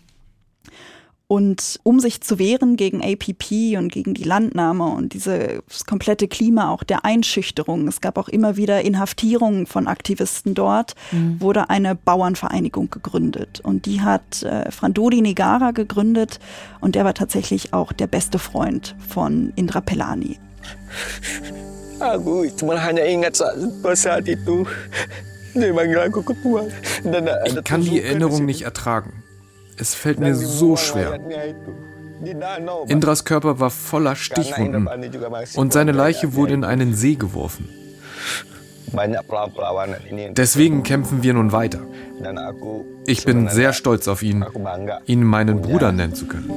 Und 1.31 1.79
um 1.83 2.01
sich 2.01 2.23
zu 2.23 2.39
wehren 2.39 2.77
gegen 2.77 3.03
APP 3.03 3.77
und 3.77 3.93
gegen 3.93 4.15
die 4.15 4.25
Landnahme 4.25 4.87
und 4.87 5.13
dieses 5.13 5.85
komplette 5.87 6.27
Klima 6.27 6.71
auch 6.71 6.83
der 6.83 7.05
Einschüchterung, 7.05 7.87
es 7.87 8.01
gab 8.01 8.17
auch 8.17 8.31
immer 8.31 8.57
wieder 8.57 8.81
Inhaftierungen 8.81 9.67
von 9.67 9.89
Aktivisten 9.89 10.55
dort, 10.55 10.95
mhm. 11.13 11.39
wurde 11.39 11.69
eine 11.69 11.95
Bauernvereinigung 11.95 12.89
gegründet. 12.89 13.61
Und 13.63 13.85
die 13.85 14.01
hat 14.01 14.43
äh, 14.43 14.71
Frandodi 14.71 15.21
Negara 15.21 15.73
gegründet 15.73 16.41
und 16.81 16.95
der 16.95 17.05
war 17.05 17.13
tatsächlich 17.13 17.75
auch 17.75 17.93
der 17.93 18.07
beste 18.07 18.39
Freund 18.39 18.97
von 19.07 19.53
Indra 19.55 19.83
Pelani. 19.83 20.39
Ich 27.45 27.65
kann 27.65 27.83
die 27.83 28.01
Erinnerung 28.01 28.47
nicht 28.47 28.63
ertragen. 28.63 29.18
Es 29.79 29.95
fällt 29.95 30.19
mir 30.19 30.35
so 30.35 30.77
schwer. 30.77 31.19
Indras 32.89 33.25
Körper 33.25 33.61
war 33.61 33.71
voller 33.71 34.17
Stichwunden 34.17 34.89
und 35.55 35.73
seine 35.73 35.93
Leiche 35.93 36.35
wurde 36.35 36.55
in 36.55 36.65
einen 36.65 36.95
See 36.95 37.15
geworfen. 37.15 37.69
Deswegen 40.31 40.83
kämpfen 40.83 41.23
wir 41.23 41.35
nun 41.35 41.53
weiter. 41.53 41.81
Ich 43.07 43.25
bin 43.25 43.49
sehr 43.49 43.73
stolz 43.73 44.09
auf 44.09 44.23
ihn, 44.23 44.45
ihn 45.07 45.23
meinen 45.23 45.63
Bruder 45.63 45.93
nennen 45.93 46.15
zu 46.15 46.27
können. 46.27 46.51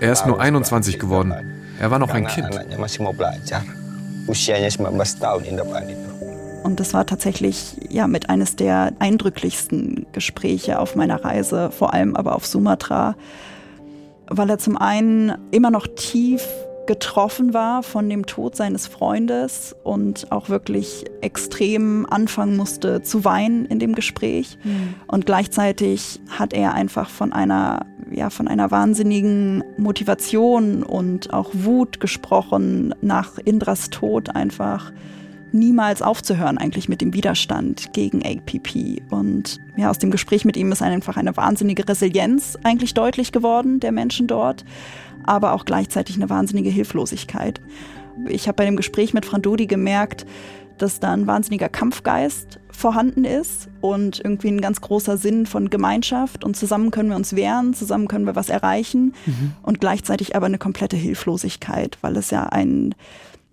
Er 0.00 0.12
ist 0.12 0.26
nur 0.26 0.40
21 0.40 0.98
geworden. 0.98 1.34
Er 1.80 1.90
war 1.90 1.98
noch 1.98 2.10
ein 2.10 2.26
Kind. 2.26 2.58
Und 6.62 6.80
das 6.80 6.94
war 6.94 7.06
tatsächlich 7.06 7.76
ja 7.88 8.06
mit 8.06 8.30
eines 8.30 8.56
der 8.56 8.92
eindrücklichsten 8.98 10.06
Gespräche 10.12 10.78
auf 10.78 10.96
meiner 10.96 11.24
Reise, 11.24 11.70
vor 11.70 11.94
allem 11.94 12.16
aber 12.16 12.34
auf 12.34 12.46
Sumatra, 12.46 13.16
weil 14.28 14.50
er 14.50 14.58
zum 14.58 14.76
einen 14.76 15.32
immer 15.50 15.70
noch 15.70 15.86
tief 15.86 16.46
getroffen 16.88 17.52
war 17.52 17.82
von 17.82 18.08
dem 18.08 18.24
Tod 18.24 18.56
seines 18.56 18.86
Freundes 18.86 19.76
und 19.84 20.32
auch 20.32 20.48
wirklich 20.48 21.04
extrem 21.20 22.06
anfangen 22.06 22.56
musste 22.56 23.02
zu 23.02 23.26
weinen 23.26 23.66
in 23.66 23.78
dem 23.78 23.94
Gespräch. 23.94 24.58
Mhm. 24.64 24.94
Und 25.06 25.26
gleichzeitig 25.26 26.18
hat 26.30 26.54
er 26.54 26.72
einfach 26.72 27.10
von 27.10 27.34
einer, 27.34 27.84
ja, 28.10 28.30
von 28.30 28.48
einer 28.48 28.70
wahnsinnigen 28.70 29.62
Motivation 29.76 30.82
und 30.82 31.30
auch 31.34 31.50
Wut 31.52 32.00
gesprochen 32.00 32.94
nach 33.02 33.36
Indras 33.36 33.90
Tod 33.90 34.34
einfach 34.34 34.90
niemals 35.52 36.02
aufzuhören 36.02 36.58
eigentlich 36.58 36.88
mit 36.88 37.00
dem 37.00 37.14
Widerstand 37.14 37.92
gegen 37.92 38.24
APP. 38.24 39.02
Und 39.10 39.60
ja, 39.76 39.90
aus 39.90 39.98
dem 39.98 40.10
Gespräch 40.10 40.44
mit 40.44 40.56
ihm 40.56 40.72
ist 40.72 40.82
einfach 40.82 41.16
eine 41.16 41.36
wahnsinnige 41.36 41.88
Resilienz 41.88 42.58
eigentlich 42.62 42.94
deutlich 42.94 43.32
geworden 43.32 43.80
der 43.80 43.92
Menschen 43.92 44.26
dort, 44.26 44.64
aber 45.24 45.52
auch 45.52 45.64
gleichzeitig 45.64 46.16
eine 46.16 46.30
wahnsinnige 46.30 46.70
Hilflosigkeit. 46.70 47.60
Ich 48.26 48.48
habe 48.48 48.56
bei 48.56 48.64
dem 48.64 48.76
Gespräch 48.76 49.14
mit 49.14 49.26
Frandodi 49.26 49.66
gemerkt, 49.66 50.26
dass 50.78 51.00
da 51.00 51.12
ein 51.12 51.26
wahnsinniger 51.26 51.68
Kampfgeist 51.68 52.60
vorhanden 52.70 53.24
ist 53.24 53.68
und 53.80 54.20
irgendwie 54.20 54.48
ein 54.48 54.60
ganz 54.60 54.80
großer 54.80 55.16
Sinn 55.16 55.46
von 55.46 55.70
Gemeinschaft 55.70 56.44
und 56.44 56.56
zusammen 56.56 56.90
können 56.90 57.10
wir 57.10 57.16
uns 57.16 57.34
wehren, 57.34 57.74
zusammen 57.74 58.08
können 58.08 58.26
wir 58.26 58.36
was 58.36 58.48
erreichen 58.48 59.14
mhm. 59.26 59.52
und 59.62 59.80
gleichzeitig 59.80 60.36
aber 60.36 60.46
eine 60.46 60.58
komplette 60.58 60.96
Hilflosigkeit, 60.96 61.98
weil 62.00 62.16
es 62.16 62.30
ja 62.30 62.44
ein, 62.44 62.94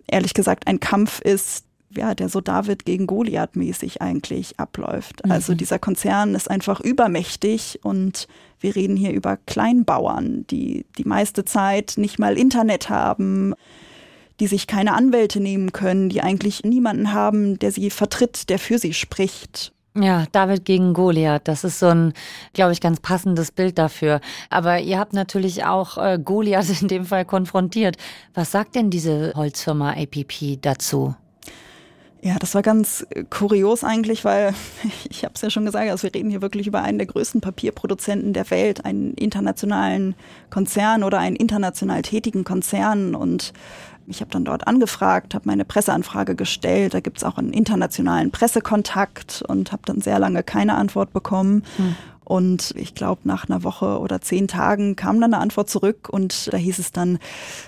ehrlich 0.06 0.34
gesagt, 0.34 0.68
ein 0.68 0.80
Kampf 0.80 1.20
ist, 1.20 1.65
ja, 1.96 2.14
der 2.14 2.28
so 2.28 2.40
David 2.40 2.84
gegen 2.84 3.06
Goliath 3.06 3.56
mäßig 3.56 4.02
eigentlich 4.02 4.58
abläuft. 4.58 5.24
Mhm. 5.24 5.32
Also 5.32 5.54
dieser 5.54 5.78
Konzern 5.78 6.34
ist 6.34 6.50
einfach 6.50 6.80
übermächtig 6.80 7.80
und 7.82 8.28
wir 8.60 8.74
reden 8.74 8.96
hier 8.96 9.12
über 9.12 9.36
Kleinbauern, 9.36 10.46
die 10.48 10.86
die 10.98 11.04
meiste 11.04 11.44
Zeit 11.44 11.94
nicht 11.96 12.18
mal 12.18 12.38
Internet 12.38 12.88
haben, 12.88 13.54
die 14.40 14.46
sich 14.46 14.66
keine 14.66 14.94
Anwälte 14.94 15.40
nehmen 15.40 15.72
können, 15.72 16.08
die 16.08 16.22
eigentlich 16.22 16.64
niemanden 16.64 17.12
haben, 17.12 17.58
der 17.58 17.72
sie 17.72 17.90
vertritt, 17.90 18.48
der 18.48 18.58
für 18.58 18.78
sie 18.78 18.92
spricht. 18.92 19.72
Ja, 19.98 20.26
David 20.30 20.66
gegen 20.66 20.92
Goliath, 20.92 21.48
das 21.48 21.64
ist 21.64 21.78
so 21.78 21.86
ein, 21.86 22.12
glaube 22.52 22.72
ich, 22.72 22.80
ganz 22.80 23.00
passendes 23.00 23.50
Bild 23.50 23.78
dafür. 23.78 24.20
Aber 24.50 24.78
ihr 24.78 24.98
habt 24.98 25.14
natürlich 25.14 25.64
auch 25.64 25.96
äh, 25.96 26.18
Goliath 26.22 26.68
in 26.82 26.88
dem 26.88 27.06
Fall 27.06 27.24
konfrontiert. 27.24 27.96
Was 28.34 28.50
sagt 28.50 28.74
denn 28.74 28.90
diese 28.90 29.32
Holzfirma 29.34 29.92
APP 29.92 30.60
dazu? 30.60 31.14
Ja, 32.26 32.40
das 32.40 32.56
war 32.56 32.62
ganz 32.62 33.06
kurios 33.30 33.84
eigentlich, 33.84 34.24
weil 34.24 34.52
ich 35.08 35.22
habe 35.22 35.34
es 35.36 35.42
ja 35.42 35.50
schon 35.50 35.64
gesagt, 35.64 35.88
also 35.88 36.02
wir 36.02 36.12
reden 36.12 36.28
hier 36.28 36.42
wirklich 36.42 36.66
über 36.66 36.82
einen 36.82 36.98
der 36.98 37.06
größten 37.06 37.40
Papierproduzenten 37.40 38.32
der 38.32 38.50
Welt, 38.50 38.84
einen 38.84 39.14
internationalen 39.14 40.16
Konzern 40.50 41.04
oder 41.04 41.20
einen 41.20 41.36
international 41.36 42.02
tätigen 42.02 42.42
Konzern 42.42 43.14
und 43.14 43.52
ich 44.08 44.20
habe 44.20 44.30
dann 44.32 44.44
dort 44.44 44.66
angefragt, 44.66 45.34
habe 45.34 45.46
meine 45.46 45.64
Presseanfrage 45.64 46.34
gestellt. 46.36 46.94
Da 46.94 47.00
gibt 47.00 47.18
es 47.18 47.24
auch 47.24 47.38
einen 47.38 47.52
internationalen 47.52 48.30
Pressekontakt 48.30 49.42
und 49.46 49.72
habe 49.72 49.82
dann 49.84 50.00
sehr 50.00 50.18
lange 50.18 50.42
keine 50.44 50.74
Antwort 50.74 51.12
bekommen. 51.12 51.64
Hm. 51.76 51.96
Und 52.26 52.74
ich 52.76 52.96
glaube, 52.96 53.20
nach 53.22 53.48
einer 53.48 53.62
Woche 53.62 54.00
oder 54.00 54.20
zehn 54.20 54.48
Tagen 54.48 54.96
kam 54.96 55.20
dann 55.20 55.32
eine 55.32 55.40
Antwort 55.40 55.70
zurück 55.70 56.08
und 56.10 56.52
da 56.52 56.56
hieß 56.56 56.80
es 56.80 56.90
dann, 56.90 57.20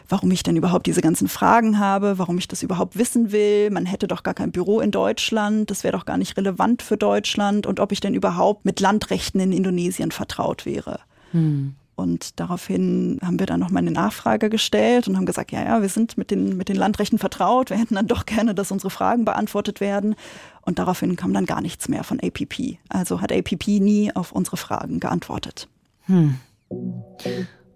warum 0.09 0.33
ich 0.33 0.43
denn 0.43 0.57
überhaupt 0.57 0.87
diese 0.87 1.01
ganzen 1.01 1.29
Fragen 1.29 1.79
habe, 1.79 2.19
warum 2.19 2.39
ich 2.39 2.49
das 2.49 2.65
überhaupt 2.65 2.99
wissen 2.99 3.31
will. 3.31 3.71
Man 3.71 3.87
hätte 3.87 4.09
doch 4.09 4.25
gar 4.25 4.35
kein 4.35 4.51
Büro 4.51 4.81
in 4.81 4.91
Deutschland, 4.91 5.71
das 5.71 5.85
wäre 5.85 5.97
doch 5.97 6.07
gar 6.07 6.19
nicht 6.19 6.37
relevant 6.37 6.83
für 6.83 6.97
Deutschland 6.97 7.69
und 7.69 7.79
ob 7.79 7.93
ich 7.93 8.01
denn 8.01 8.15
überhaupt 8.15 8.65
mit 8.65 8.81
Landrechten 8.81 9.41
in 9.41 9.53
Indonesien 9.53 10.11
vertraut 10.11 10.67
wäre. 10.67 10.99
Hm. 11.31 11.77
Und 11.99 12.39
daraufhin 12.39 13.19
haben 13.25 13.41
wir 13.41 13.47
dann 13.47 13.59
nochmal 13.59 13.83
eine 13.83 13.91
Nachfrage 13.91 14.51
gestellt 14.51 15.09
und 15.09 15.17
haben 15.17 15.27
gesagt, 15.27 15.51
ja, 15.51 15.65
ja, 15.65 15.83
wir 15.83 15.89
sind 15.89 16.17
mit 16.17 16.31
den, 16.31 16.57
mit 16.57 16.69
den 16.69 16.77
Landrechten 16.77 17.19
vertraut. 17.19 17.71
Wir 17.71 17.77
hätten 17.77 17.97
dann 17.97 18.07
doch 18.07 18.25
gerne, 18.25 18.55
dass 18.55 18.71
unsere 18.71 18.89
Fragen 18.89 19.25
beantwortet 19.25 19.81
werden. 19.81 20.15
Und 20.63 20.79
daraufhin 20.79 21.17
kam 21.17 21.33
dann 21.33 21.45
gar 21.45 21.61
nichts 21.61 21.89
mehr 21.89 22.05
von 22.05 22.21
APP. 22.21 22.79
Also 22.89 23.21
hat 23.21 23.33
APP 23.33 23.81
nie 23.81 24.15
auf 24.15 24.31
unsere 24.31 24.57
Fragen 24.57 25.01
geantwortet. 25.01 25.67
Hm. 26.07 26.37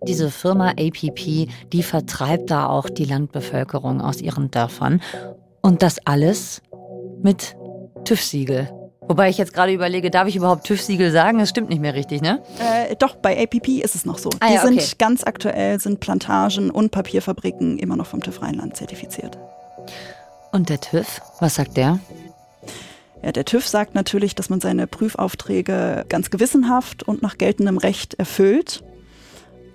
Diese 0.07 0.31
Firma 0.31 0.69
APP, 0.69 1.49
die 1.73 1.83
vertreibt 1.83 2.49
da 2.49 2.67
auch 2.67 2.89
die 2.89 3.05
Landbevölkerung 3.05 4.01
aus 4.01 4.21
ihren 4.21 4.53
Dörfern. 4.53 5.03
Und 5.63 5.83
das 5.83 5.99
alles 6.07 6.63
mit 7.23 7.57
TÜV-Siegel. 8.05 8.71
Wobei 9.13 9.29
ich 9.29 9.37
jetzt 9.37 9.53
gerade 9.53 9.75
überlege, 9.75 10.11
darf 10.11 10.27
ich 10.27 10.37
überhaupt 10.37 10.65
TÜV-Siegel 10.65 11.13
sagen? 11.13 11.37
Das 11.39 11.51
stimmt 11.51 11.69
nicht 11.69 11.83
mehr 11.83 11.93
richtig, 11.93 12.23
ne? 12.23 12.41
Äh, 12.59 12.97
doch, 12.97 13.15
bei 13.15 13.39
APP 13.43 13.83
ist 13.83 13.95
es 13.95 14.07
noch 14.07 14.17
so. 14.17 14.31
Ah, 14.41 14.47
Die 14.47 14.55
ja, 14.55 14.65
okay. 14.65 14.79
sind 14.79 14.99
ganz 14.99 15.23
aktuell, 15.23 15.79
sind 15.79 16.01
Plantagen 16.01 16.71
und 16.71 16.93
Papierfabriken 16.93 17.79
immer 17.79 17.95
noch 17.95 18.07
vom 18.07 18.23
TÜV 18.23 18.41
Rheinland 18.41 18.75
zertifiziert. 18.75 19.37
Und 20.51 20.71
der 20.71 20.81
TÜV, 20.81 21.21
was 21.41 21.57
sagt 21.57 21.77
der? 21.77 22.01
Ja, 23.23 23.33
der 23.33 23.45
TÜV 23.45 23.69
sagt 23.69 23.95
natürlich, 23.95 24.35
dass 24.35 24.49
man 24.49 24.63
seine 24.63 24.87
Prüfaufträge 24.87 26.07
ganz 26.09 26.31
gewissenhaft 26.31 27.03
und 27.03 27.21
nach 27.21 27.37
geltendem 27.37 27.77
Recht 27.77 28.15
erfüllt. 28.15 28.83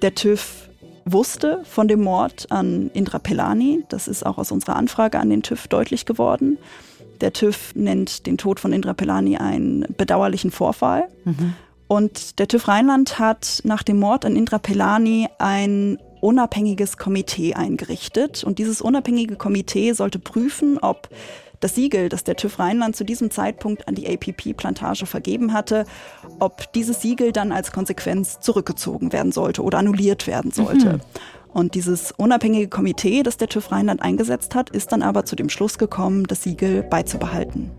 Der 0.01 0.15
TÜV 0.15 0.67
wusste 1.05 1.61
von 1.63 1.87
dem 1.87 2.01
Mord 2.01 2.47
an 2.49 2.89
Indra 2.95 3.19
Pelani. 3.19 3.83
Das 3.89 4.07
ist 4.07 4.25
auch 4.25 4.39
aus 4.39 4.51
unserer 4.51 4.77
Anfrage 4.77 5.19
an 5.19 5.29
den 5.29 5.43
TÜV 5.43 5.67
deutlich 5.67 6.07
geworden. 6.07 6.57
Der 7.21 7.33
TÜV 7.33 7.73
nennt 7.75 8.25
den 8.25 8.37
Tod 8.37 8.59
von 8.59 8.73
Indra 8.73 8.93
Pelani 8.93 9.37
einen 9.37 9.85
bedauerlichen 9.97 10.51
Vorfall. 10.51 11.07
Mhm. 11.25 11.53
Und 11.87 12.39
der 12.39 12.47
TÜV 12.47 12.67
Rheinland 12.67 13.17
hat 13.17 13.61
nach 13.63 13.83
dem 13.83 13.99
Mord 13.99 14.25
an 14.25 14.35
Indra 14.35 14.59
Pelani 14.59 15.27
ein 15.39 15.97
unabhängiges 16.21 16.97
Komitee 16.97 17.53
eingerichtet. 17.53 18.43
Und 18.43 18.59
dieses 18.59 18.81
unabhängige 18.81 19.35
Komitee 19.35 19.93
sollte 19.93 20.19
prüfen, 20.19 20.77
ob 20.79 21.09
das 21.59 21.75
Siegel, 21.75 22.09
das 22.09 22.23
der 22.23 22.35
TÜV 22.35 22.59
Rheinland 22.59 22.95
zu 22.95 23.03
diesem 23.03 23.31
Zeitpunkt 23.31 23.87
an 23.87 23.95
die 23.95 24.07
APP-Plantage 24.07 25.05
vergeben 25.05 25.53
hatte, 25.53 25.85
ob 26.39 26.71
dieses 26.73 27.01
Siegel 27.01 27.31
dann 27.31 27.51
als 27.51 27.71
Konsequenz 27.71 28.39
zurückgezogen 28.39 29.11
werden 29.11 29.31
sollte 29.31 29.63
oder 29.63 29.79
annulliert 29.79 30.27
werden 30.27 30.51
sollte. 30.51 30.93
Mhm. 30.93 31.01
Und 31.57 31.73
dieses 31.73 32.11
unabhängige 32.11 32.67
Komitee, 32.67 33.23
das 33.23 33.37
der 33.37 33.49
TÜV 33.49 33.71
Rheinland 33.71 34.03
eingesetzt 34.03 34.53
hat, 34.53 34.69
ist 34.69 34.91
dann 34.91 35.01
aber 35.01 35.25
zu 35.25 35.35
dem 35.35 35.49
Schluss 35.49 35.79
gekommen, 35.79 36.25
das 36.25 36.43
Siegel 36.43 36.83
beizubehalten. 36.83 37.71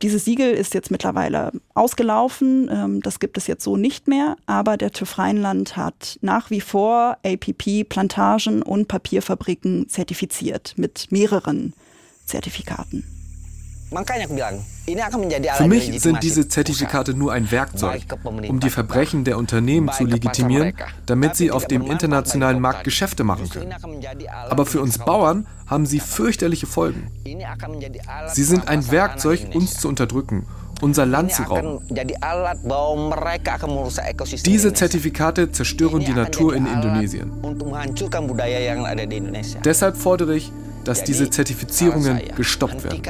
Dieses 0.00 0.24
Siegel 0.24 0.52
ist 0.52 0.72
jetzt 0.72 0.92
mittlerweile 0.92 1.50
ausgelaufen, 1.74 2.70
ähm, 2.72 3.02
das 3.02 3.18
gibt 3.18 3.36
es 3.36 3.48
jetzt 3.48 3.64
so 3.64 3.76
nicht 3.76 4.06
mehr, 4.06 4.36
aber 4.46 4.76
der 4.76 4.92
TÜV 4.92 5.18
Rheinland 5.18 5.76
hat 5.76 6.20
nach 6.20 6.50
wie 6.50 6.60
vor 6.60 7.16
APP, 7.24 7.82
Plantagen 7.82 8.62
und 8.62 8.86
Papierfabriken 8.86 9.88
zertifiziert 9.88 10.74
mit 10.76 11.10
mehreren 11.10 11.72
Zertifikaten. 12.26 13.25
Für 15.56 15.68
mich 15.68 16.02
sind 16.02 16.22
diese 16.22 16.48
Zertifikate 16.48 17.14
nur 17.14 17.32
ein 17.32 17.50
Werkzeug, 17.50 18.02
um 18.24 18.58
die 18.60 18.70
Verbrechen 18.70 19.24
der 19.24 19.38
Unternehmen 19.38 19.90
zu 19.92 20.04
legitimieren, 20.04 20.74
damit 21.06 21.36
sie 21.36 21.50
auf 21.50 21.66
dem 21.66 21.82
internationalen 21.82 22.60
Markt 22.60 22.84
Geschäfte 22.84 23.22
machen 23.22 23.48
können. 23.48 23.74
Aber 24.48 24.66
für 24.66 24.80
uns 24.80 24.98
Bauern 24.98 25.46
haben 25.66 25.86
sie 25.86 26.00
fürchterliche 26.00 26.66
Folgen. 26.66 27.08
Sie 28.32 28.44
sind 28.44 28.68
ein 28.68 28.90
Werkzeug, 28.90 29.54
uns 29.54 29.78
zu 29.78 29.88
unterdrücken, 29.88 30.46
unser 30.80 31.06
Land 31.06 31.32
zu 31.32 31.42
rauben. 31.44 31.80
Diese 34.44 34.72
Zertifikate 34.72 35.52
zerstören 35.52 36.04
die 36.04 36.12
Natur 36.12 36.54
in 36.54 36.66
Indonesien. 36.66 37.32
Deshalb 39.64 39.96
fordere 39.96 40.36
ich, 40.36 40.52
dass 40.86 41.04
diese 41.04 41.30
Zertifizierungen 41.30 42.20
gestoppt 42.36 42.84
werden. 42.84 43.02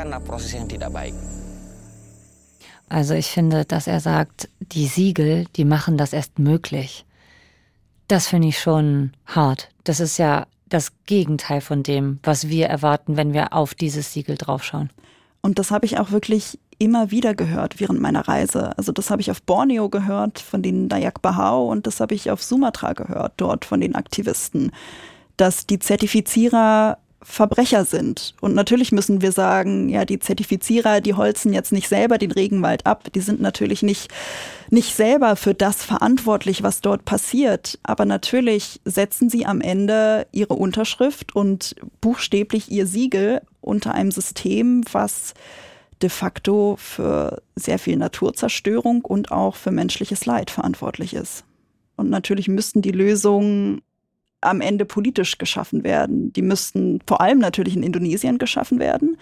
Also 2.88 3.14
ich 3.14 3.26
finde, 3.26 3.64
dass 3.64 3.86
er 3.86 4.00
sagt, 4.00 4.48
die 4.60 4.86
Siegel, 4.86 5.46
die 5.56 5.64
machen 5.64 5.98
das 5.98 6.12
erst 6.12 6.38
möglich. 6.38 7.04
Das 8.08 8.28
finde 8.28 8.48
ich 8.48 8.60
schon 8.60 9.12
hart. 9.26 9.68
Das 9.84 9.98
ist 10.00 10.18
ja 10.18 10.46
das 10.68 10.92
Gegenteil 11.06 11.60
von 11.60 11.82
dem, 11.82 12.20
was 12.22 12.48
wir 12.48 12.66
erwarten, 12.66 13.16
wenn 13.16 13.32
wir 13.32 13.52
auf 13.52 13.74
dieses 13.74 14.12
Siegel 14.12 14.36
draufschauen. 14.36 14.90
Und 15.40 15.58
das 15.58 15.70
habe 15.70 15.86
ich 15.86 15.98
auch 15.98 16.10
wirklich 16.10 16.58
immer 16.78 17.10
wieder 17.10 17.34
gehört 17.34 17.80
während 17.80 18.00
meiner 18.00 18.28
Reise. 18.28 18.76
Also 18.76 18.92
das 18.92 19.10
habe 19.10 19.20
ich 19.20 19.30
auf 19.30 19.42
Borneo 19.42 19.88
gehört 19.88 20.38
von 20.38 20.62
den 20.62 20.88
Dayak 20.88 21.22
Bahau 21.22 21.68
und 21.68 21.86
das 21.86 22.00
habe 22.00 22.14
ich 22.14 22.30
auf 22.30 22.42
Sumatra 22.42 22.92
gehört, 22.92 23.34
dort 23.36 23.64
von 23.64 23.80
den 23.80 23.94
Aktivisten, 23.94 24.72
dass 25.36 25.66
die 25.66 25.78
Zertifizierer 25.78 26.98
Verbrecher 27.22 27.84
sind. 27.84 28.34
Und 28.40 28.54
natürlich 28.54 28.92
müssen 28.92 29.22
wir 29.22 29.32
sagen, 29.32 29.88
ja, 29.88 30.04
die 30.04 30.18
Zertifizierer, 30.18 31.00
die 31.00 31.14
holzen 31.14 31.52
jetzt 31.52 31.72
nicht 31.72 31.88
selber 31.88 32.18
den 32.18 32.30
Regenwald 32.30 32.86
ab. 32.86 33.12
Die 33.14 33.20
sind 33.20 33.40
natürlich 33.40 33.82
nicht, 33.82 34.12
nicht 34.70 34.94
selber 34.94 35.36
für 35.36 35.54
das 35.54 35.82
verantwortlich, 35.82 36.62
was 36.62 36.82
dort 36.82 37.04
passiert. 37.04 37.78
Aber 37.82 38.04
natürlich 38.04 38.80
setzen 38.84 39.30
sie 39.30 39.46
am 39.46 39.60
Ende 39.60 40.26
ihre 40.32 40.54
Unterschrift 40.54 41.34
und 41.34 41.74
buchstäblich 42.00 42.70
ihr 42.70 42.86
Siegel 42.86 43.40
unter 43.60 43.92
einem 43.92 44.10
System, 44.10 44.84
was 44.92 45.34
de 46.02 46.10
facto 46.10 46.76
für 46.78 47.42
sehr 47.54 47.78
viel 47.78 47.96
Naturzerstörung 47.96 49.02
und 49.04 49.32
auch 49.32 49.56
für 49.56 49.70
menschliches 49.70 50.26
Leid 50.26 50.50
verantwortlich 50.50 51.14
ist. 51.14 51.44
Und 51.96 52.10
natürlich 52.10 52.48
müssten 52.48 52.82
die 52.82 52.92
Lösungen 52.92 53.80
am 54.40 54.60
Ende 54.60 54.84
politisch 54.84 55.38
geschaffen 55.38 55.84
werden. 55.84 56.32
Die 56.32 56.42
müssten 56.42 57.00
vor 57.06 57.20
allem 57.20 57.38
natürlich 57.38 57.76
in 57.76 57.82
Indonesien 57.82 58.38
geschaffen 58.38 58.78
werden. 58.78 59.16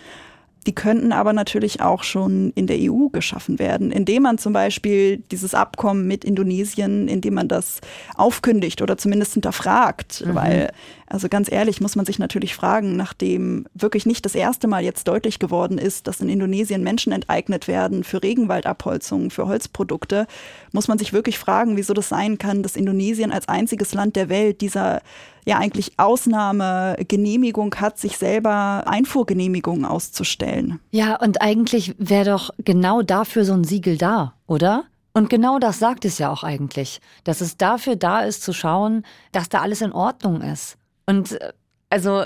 Die 0.66 0.74
könnten 0.74 1.12
aber 1.12 1.33
natürlich 1.33 1.81
auch 1.81 2.03
schon 2.03 2.50
in 2.55 2.66
der 2.66 2.79
EU 2.81 3.09
geschaffen 3.09 3.59
werden, 3.59 3.90
indem 3.90 4.22
man 4.22 4.38
zum 4.38 4.53
Beispiel 4.53 5.18
dieses 5.31 5.55
Abkommen 5.55 6.07
mit 6.07 6.24
Indonesien, 6.24 7.09
indem 7.09 7.35
man 7.35 7.48
das 7.48 7.81
aufkündigt 8.14 8.81
oder 8.81 8.96
zumindest 8.96 9.35
hinterfragt. 9.35 10.24
Mhm. 10.27 10.35
Weil, 10.35 10.72
also 11.07 11.29
ganz 11.29 11.53
ehrlich, 11.53 11.81
muss 11.81 11.96
man 11.96 12.07
sich 12.07 12.18
natürlich 12.18 12.55
fragen, 12.55 12.96
nachdem 12.96 13.66
wirklich 13.74 14.07
nicht 14.07 14.24
das 14.24 14.35
erste 14.35 14.66
Mal 14.66 14.83
jetzt 14.85 15.07
deutlich 15.07 15.38
geworden 15.38 15.77
ist, 15.77 16.07
dass 16.07 16.20
in 16.20 16.31
Indonesien 16.31 16.83
Menschen 16.83 17.12
enteignet 17.12 17.68
werden 17.68 18.03
für 18.03 18.22
Regenwaldabholzung, 18.22 19.31
für 19.31 19.46
Holzprodukte, 19.46 20.27
muss 20.72 20.88
man 20.88 20.98
sich 20.98 21.12
wirklich 21.12 21.38
fragen, 21.38 21.77
wieso 21.77 21.92
das 21.92 22.09
sein 22.09 22.38
kann, 22.38 22.62
dass 22.62 22.77
Indonesien 22.77 23.33
als 23.33 23.48
einziges 23.48 23.92
Land 23.92 24.16
der 24.16 24.31
Welt 24.31 24.62
dieser 24.62 25.03
ja 25.44 25.59
eigentlich 25.59 25.98
Ausnahmegenehmigung 25.98 27.74
hat, 27.76 27.98
sich 27.98 28.16
selber 28.16 28.85
Einfuhrgenehmigungen 28.87 29.85
auszustellen. 29.85 30.80
Ja, 30.90 31.16
und 31.16 31.42
eigentlich 31.42 31.94
wäre 31.98 32.30
doch 32.30 32.50
genau 32.59 33.02
dafür 33.02 33.44
so 33.44 33.52
ein 33.52 33.64
Siegel 33.64 33.98
da, 33.98 34.35
oder? 34.46 34.85
Und 35.12 35.30
genau 35.30 35.59
das 35.59 35.78
sagt 35.78 36.04
es 36.04 36.18
ja 36.18 36.30
auch 36.30 36.42
eigentlich, 36.42 37.00
dass 37.22 37.40
es 37.40 37.57
dafür 37.57 37.94
da 37.96 38.20
ist 38.20 38.42
zu 38.42 38.52
schauen, 38.52 39.04
dass 39.30 39.48
da 39.48 39.61
alles 39.61 39.80
in 39.80 39.92
Ordnung 39.92 40.40
ist. 40.40 40.76
Und 41.07 41.40
äh, 41.40 41.52
also 41.88 42.24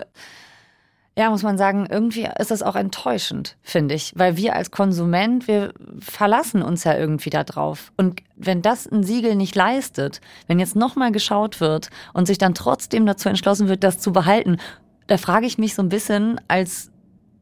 ja, 1.19 1.31
muss 1.31 1.43
man 1.43 1.59
sagen, 1.59 1.89
irgendwie 1.91 2.29
ist 2.39 2.53
das 2.53 2.63
auch 2.63 2.77
enttäuschend, 2.77 3.57
finde 3.63 3.97
ich. 3.97 4.13
Weil 4.15 4.37
wir 4.37 4.55
als 4.55 4.71
Konsument, 4.71 5.49
wir 5.49 5.75
verlassen 5.99 6.63
uns 6.63 6.85
ja 6.85 6.97
irgendwie 6.97 7.31
da 7.31 7.43
drauf. 7.43 7.91
Und 7.97 8.23
wenn 8.37 8.63
das 8.63 8.87
ein 8.87 9.03
Siegel 9.03 9.35
nicht 9.35 9.57
leistet, 9.57 10.21
wenn 10.47 10.61
jetzt 10.61 10.77
nochmal 10.77 11.11
geschaut 11.11 11.61
wird 11.61 11.91
und 12.13 12.27
sich 12.27 12.39
dann 12.39 12.55
trotzdem 12.55 13.05
dazu 13.05 13.29
entschlossen 13.29 13.67
wird, 13.67 13.83
das 13.83 13.99
zu 13.99 14.13
behalten, 14.13 14.59
da 15.09 15.17
frage 15.17 15.47
ich 15.47 15.59
mich 15.59 15.75
so 15.75 15.83
ein 15.83 15.89
bisschen 15.89 16.41
als 16.47 16.93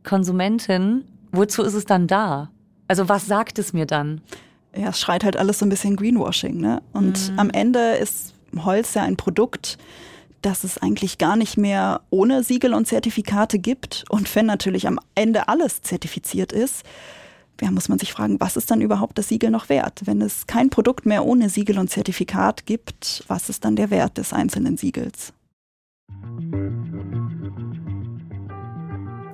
Konsumentin, 0.04 1.04
wozu 1.30 1.62
ist 1.62 1.74
es 1.74 1.84
dann 1.84 2.06
da? 2.06 2.48
Also 2.88 3.10
was 3.10 3.26
sagt 3.26 3.58
es 3.58 3.74
mir 3.74 3.84
dann? 3.84 4.22
Ja, 4.74 4.88
es 4.88 5.00
schreit 5.00 5.22
halt 5.22 5.36
alles 5.36 5.58
so 5.58 5.66
ein 5.66 5.70
bisschen 5.70 5.96
Greenwashing, 5.96 6.56
ne? 6.56 6.80
Und 6.94 7.30
mhm. 7.30 7.38
am 7.38 7.50
Ende 7.50 7.96
ist 7.96 8.32
Holz 8.56 8.94
ja 8.94 9.02
ein 9.02 9.18
Produkt, 9.18 9.76
dass 10.46 10.62
es 10.62 10.78
eigentlich 10.78 11.18
gar 11.18 11.34
nicht 11.34 11.56
mehr 11.56 12.02
ohne 12.08 12.44
Siegel 12.44 12.72
und 12.72 12.86
Zertifikate 12.86 13.58
gibt. 13.58 14.04
Und 14.08 14.32
wenn 14.36 14.46
natürlich 14.46 14.86
am 14.86 15.00
Ende 15.16 15.48
alles 15.48 15.82
zertifiziert 15.82 16.52
ist, 16.52 16.84
ja, 17.60 17.72
muss 17.72 17.88
man 17.88 17.98
sich 17.98 18.12
fragen, 18.12 18.38
was 18.38 18.56
ist 18.56 18.70
dann 18.70 18.80
überhaupt 18.80 19.18
das 19.18 19.28
Siegel 19.28 19.50
noch 19.50 19.68
wert? 19.68 20.02
Wenn 20.04 20.22
es 20.22 20.46
kein 20.46 20.70
Produkt 20.70 21.04
mehr 21.04 21.24
ohne 21.24 21.48
Siegel 21.48 21.80
und 21.80 21.90
Zertifikat 21.90 22.64
gibt, 22.64 23.24
was 23.26 23.48
ist 23.48 23.64
dann 23.64 23.74
der 23.74 23.90
Wert 23.90 24.18
des 24.18 24.32
einzelnen 24.32 24.76
Siegels? 24.76 25.32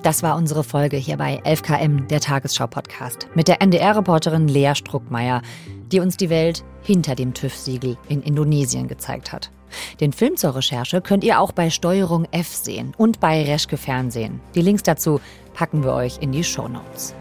Das 0.01 0.23
war 0.23 0.35
unsere 0.35 0.63
Folge 0.63 0.97
hier 0.97 1.17
bei 1.17 1.43
11KM, 1.43 2.07
der 2.07 2.21
Tagesschau-Podcast, 2.21 3.27
mit 3.35 3.47
der 3.47 3.61
NDR-Reporterin 3.61 4.47
Lea 4.47 4.73
Struckmeier, 4.73 5.43
die 5.91 5.99
uns 5.99 6.17
die 6.17 6.31
Welt 6.31 6.65
hinter 6.81 7.13
dem 7.13 7.35
TÜV-Siegel 7.35 7.97
in 8.09 8.23
Indonesien 8.23 8.87
gezeigt 8.87 9.31
hat. 9.31 9.51
Den 9.99 10.13
Film 10.13 10.37
zur 10.37 10.55
Recherche 10.55 11.01
könnt 11.01 11.23
ihr 11.23 11.39
auch 11.39 11.51
bei 11.51 11.69
Steuerung 11.69 12.25
F 12.31 12.47
sehen 12.47 12.93
und 12.97 13.19
bei 13.19 13.43
Reschke 13.43 13.77
Fernsehen. 13.77 14.39
Die 14.55 14.61
Links 14.61 14.83
dazu 14.83 15.19
packen 15.53 15.83
wir 15.83 15.93
euch 15.93 16.19
in 16.19 16.31
die 16.31 16.43
Show 16.43 16.67
Notes. 16.67 17.15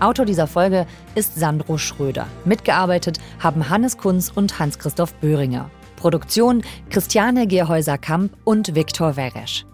Autor 0.00 0.24
dieser 0.24 0.46
Folge 0.46 0.86
ist 1.14 1.34
Sandro 1.34 1.76
Schröder. 1.76 2.26
Mitgearbeitet 2.44 3.18
haben 3.38 3.68
Hannes 3.68 3.98
Kunz 3.98 4.32
und 4.34 4.58
Hans-Christoph 4.58 5.14
Böhringer. 5.16 5.70
Produktion 5.96 6.62
Christiane 6.88 7.46
Gerhäuser-Kamp 7.46 8.32
und 8.44 8.74
Viktor 8.74 9.16
Weresch. 9.16 9.66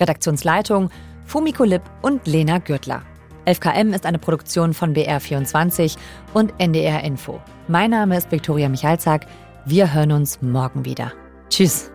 Redaktionsleitung 0.00 0.90
Fumiko 1.26 1.64
Lipp 1.64 1.82
und 2.00 2.26
Lena 2.26 2.58
Gürtler. 2.58 3.02
11KM 3.46 3.94
ist 3.94 4.06
eine 4.06 4.18
Produktion 4.18 4.74
von 4.74 4.94
BR24 4.94 5.96
und 6.34 6.54
NDR 6.58 7.04
Info. 7.04 7.40
Mein 7.68 7.90
Name 7.90 8.16
ist 8.16 8.32
Viktoria 8.32 8.68
Michalzack. 8.68 9.26
Wir 9.68 9.92
hören 9.92 10.12
uns 10.12 10.40
morgen 10.42 10.84
wieder. 10.84 11.12
Tschüss. 11.48 11.90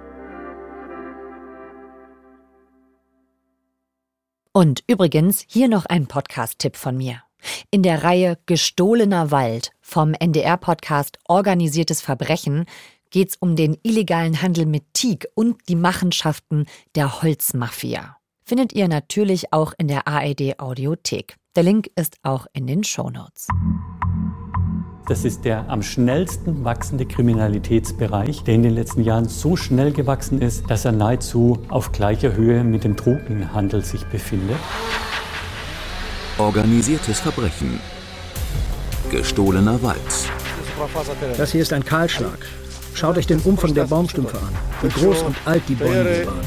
Und 4.52 4.84
übrigens, 4.88 5.46
hier 5.48 5.70
noch 5.70 5.86
ein 5.86 6.08
Podcast-Tipp 6.08 6.76
von 6.76 6.98
mir. 6.98 7.24
In 7.70 7.82
der 7.82 8.04
Reihe 8.04 8.38
Gestohlener 8.46 9.32
Wald 9.32 9.72
vom 9.80 10.14
NDR-Podcast 10.14 11.20
Organisiertes 11.30 12.02
Verbrechen 12.02 12.66
geht's 13.10 13.38
um 13.40 13.56
den 13.56 13.78
illegalen 13.84 14.42
Handel 14.42 14.66
mit 14.66 14.94
Teak 14.94 15.30
und 15.34 15.70
die 15.70 15.78
Machenschaften 15.78 16.66
der 16.96 17.22
Holzmafia. 17.22 18.18
Findet 18.44 18.74
ihr 18.74 18.90
natürlich 18.90 19.54
auch 19.54 19.72
in 19.78 19.88
der 19.88 20.10
ARD 20.10 20.60
Audiothek. 20.60 21.38
Der 21.56 21.64
Link 21.64 21.90
ist 21.96 22.18
auch 22.24 22.48
in 22.52 22.68
den 22.68 22.84
Shownotes. 22.84 23.48
Das 25.08 25.26
ist 25.26 25.46
der 25.46 25.68
am 25.70 25.82
schnellsten 25.82 26.64
wachsende 26.64 27.06
Kriminalitätsbereich, 27.06 28.44
der 28.44 28.56
in 28.56 28.64
den 28.64 28.74
letzten 28.74 29.04
Jahren 29.04 29.28
so 29.28 29.56
schnell 29.56 29.92
gewachsen 29.92 30.42
ist, 30.42 30.70
dass 30.70 30.86
er 30.86 30.92
nahezu 30.92 31.60
auf 31.70 31.92
gleicher 31.92 32.34
Höhe 32.34 32.64
mit 32.64 32.84
dem 32.84 32.96
Drogenhandel 32.96 33.84
sich 33.84 34.06
befindet. 34.06 34.58
Organisiertes 36.38 37.20
Verbrechen. 37.20 37.80
Gestohlener 39.10 39.82
Wald. 39.82 40.00
Das 41.38 41.52
hier 41.52 41.62
ist 41.62 41.74
ein 41.74 41.84
Kahlschlag. 41.84 42.38
Schaut 42.94 43.18
euch 43.18 43.28
den 43.28 43.40
Umfang 43.40 43.74
der 43.74 43.86
Baumstümpfe 43.86 44.38
an, 44.38 44.54
wie 44.82 44.90
groß 44.90 45.24
und 45.24 45.36
alt 45.46 45.64
die 45.68 45.76
Bäume 45.76 46.26
waren. 46.26 46.46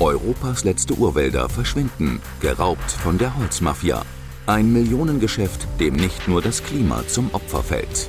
Europas 0.00 0.64
letzte 0.64 0.94
Urwälder 0.94 1.48
verschwinden, 1.48 2.20
geraubt 2.40 2.90
von 2.90 3.16
der 3.16 3.36
Holzmafia. 3.36 4.02
Ein 4.46 4.72
Millionengeschäft, 4.72 5.66
dem 5.80 5.94
nicht 5.94 6.28
nur 6.28 6.40
das 6.40 6.62
Klima 6.62 7.02
zum 7.08 7.30
Opfer 7.32 7.64
fällt. 7.64 8.08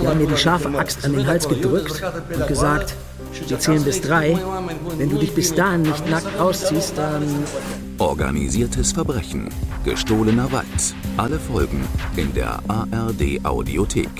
Sie 0.00 0.06
haben 0.06 0.18
mir 0.18 0.26
die 0.26 0.36
scharfe 0.36 0.76
Axt 0.76 1.04
an 1.04 1.12
den 1.12 1.24
Hals 1.24 1.48
gedrückt 1.48 2.02
und 2.34 2.48
gesagt, 2.48 2.96
wir 3.46 3.58
zählen 3.60 3.84
bis 3.84 4.00
drei. 4.00 4.36
Wenn 4.98 5.08
du 5.08 5.18
dich 5.18 5.32
bis 5.32 5.54
dahin 5.54 5.82
nicht 5.82 6.10
nackt 6.10 6.36
ausziehst, 6.38 6.94
dann... 6.98 7.22
Organisiertes 7.98 8.90
Verbrechen. 8.90 9.48
Gestohlener 9.84 10.50
Wald. 10.50 10.94
Alle 11.16 11.38
Folgen 11.38 11.86
in 12.16 12.34
der 12.34 12.58
ARD 12.66 13.44
Audiothek. 13.44 14.10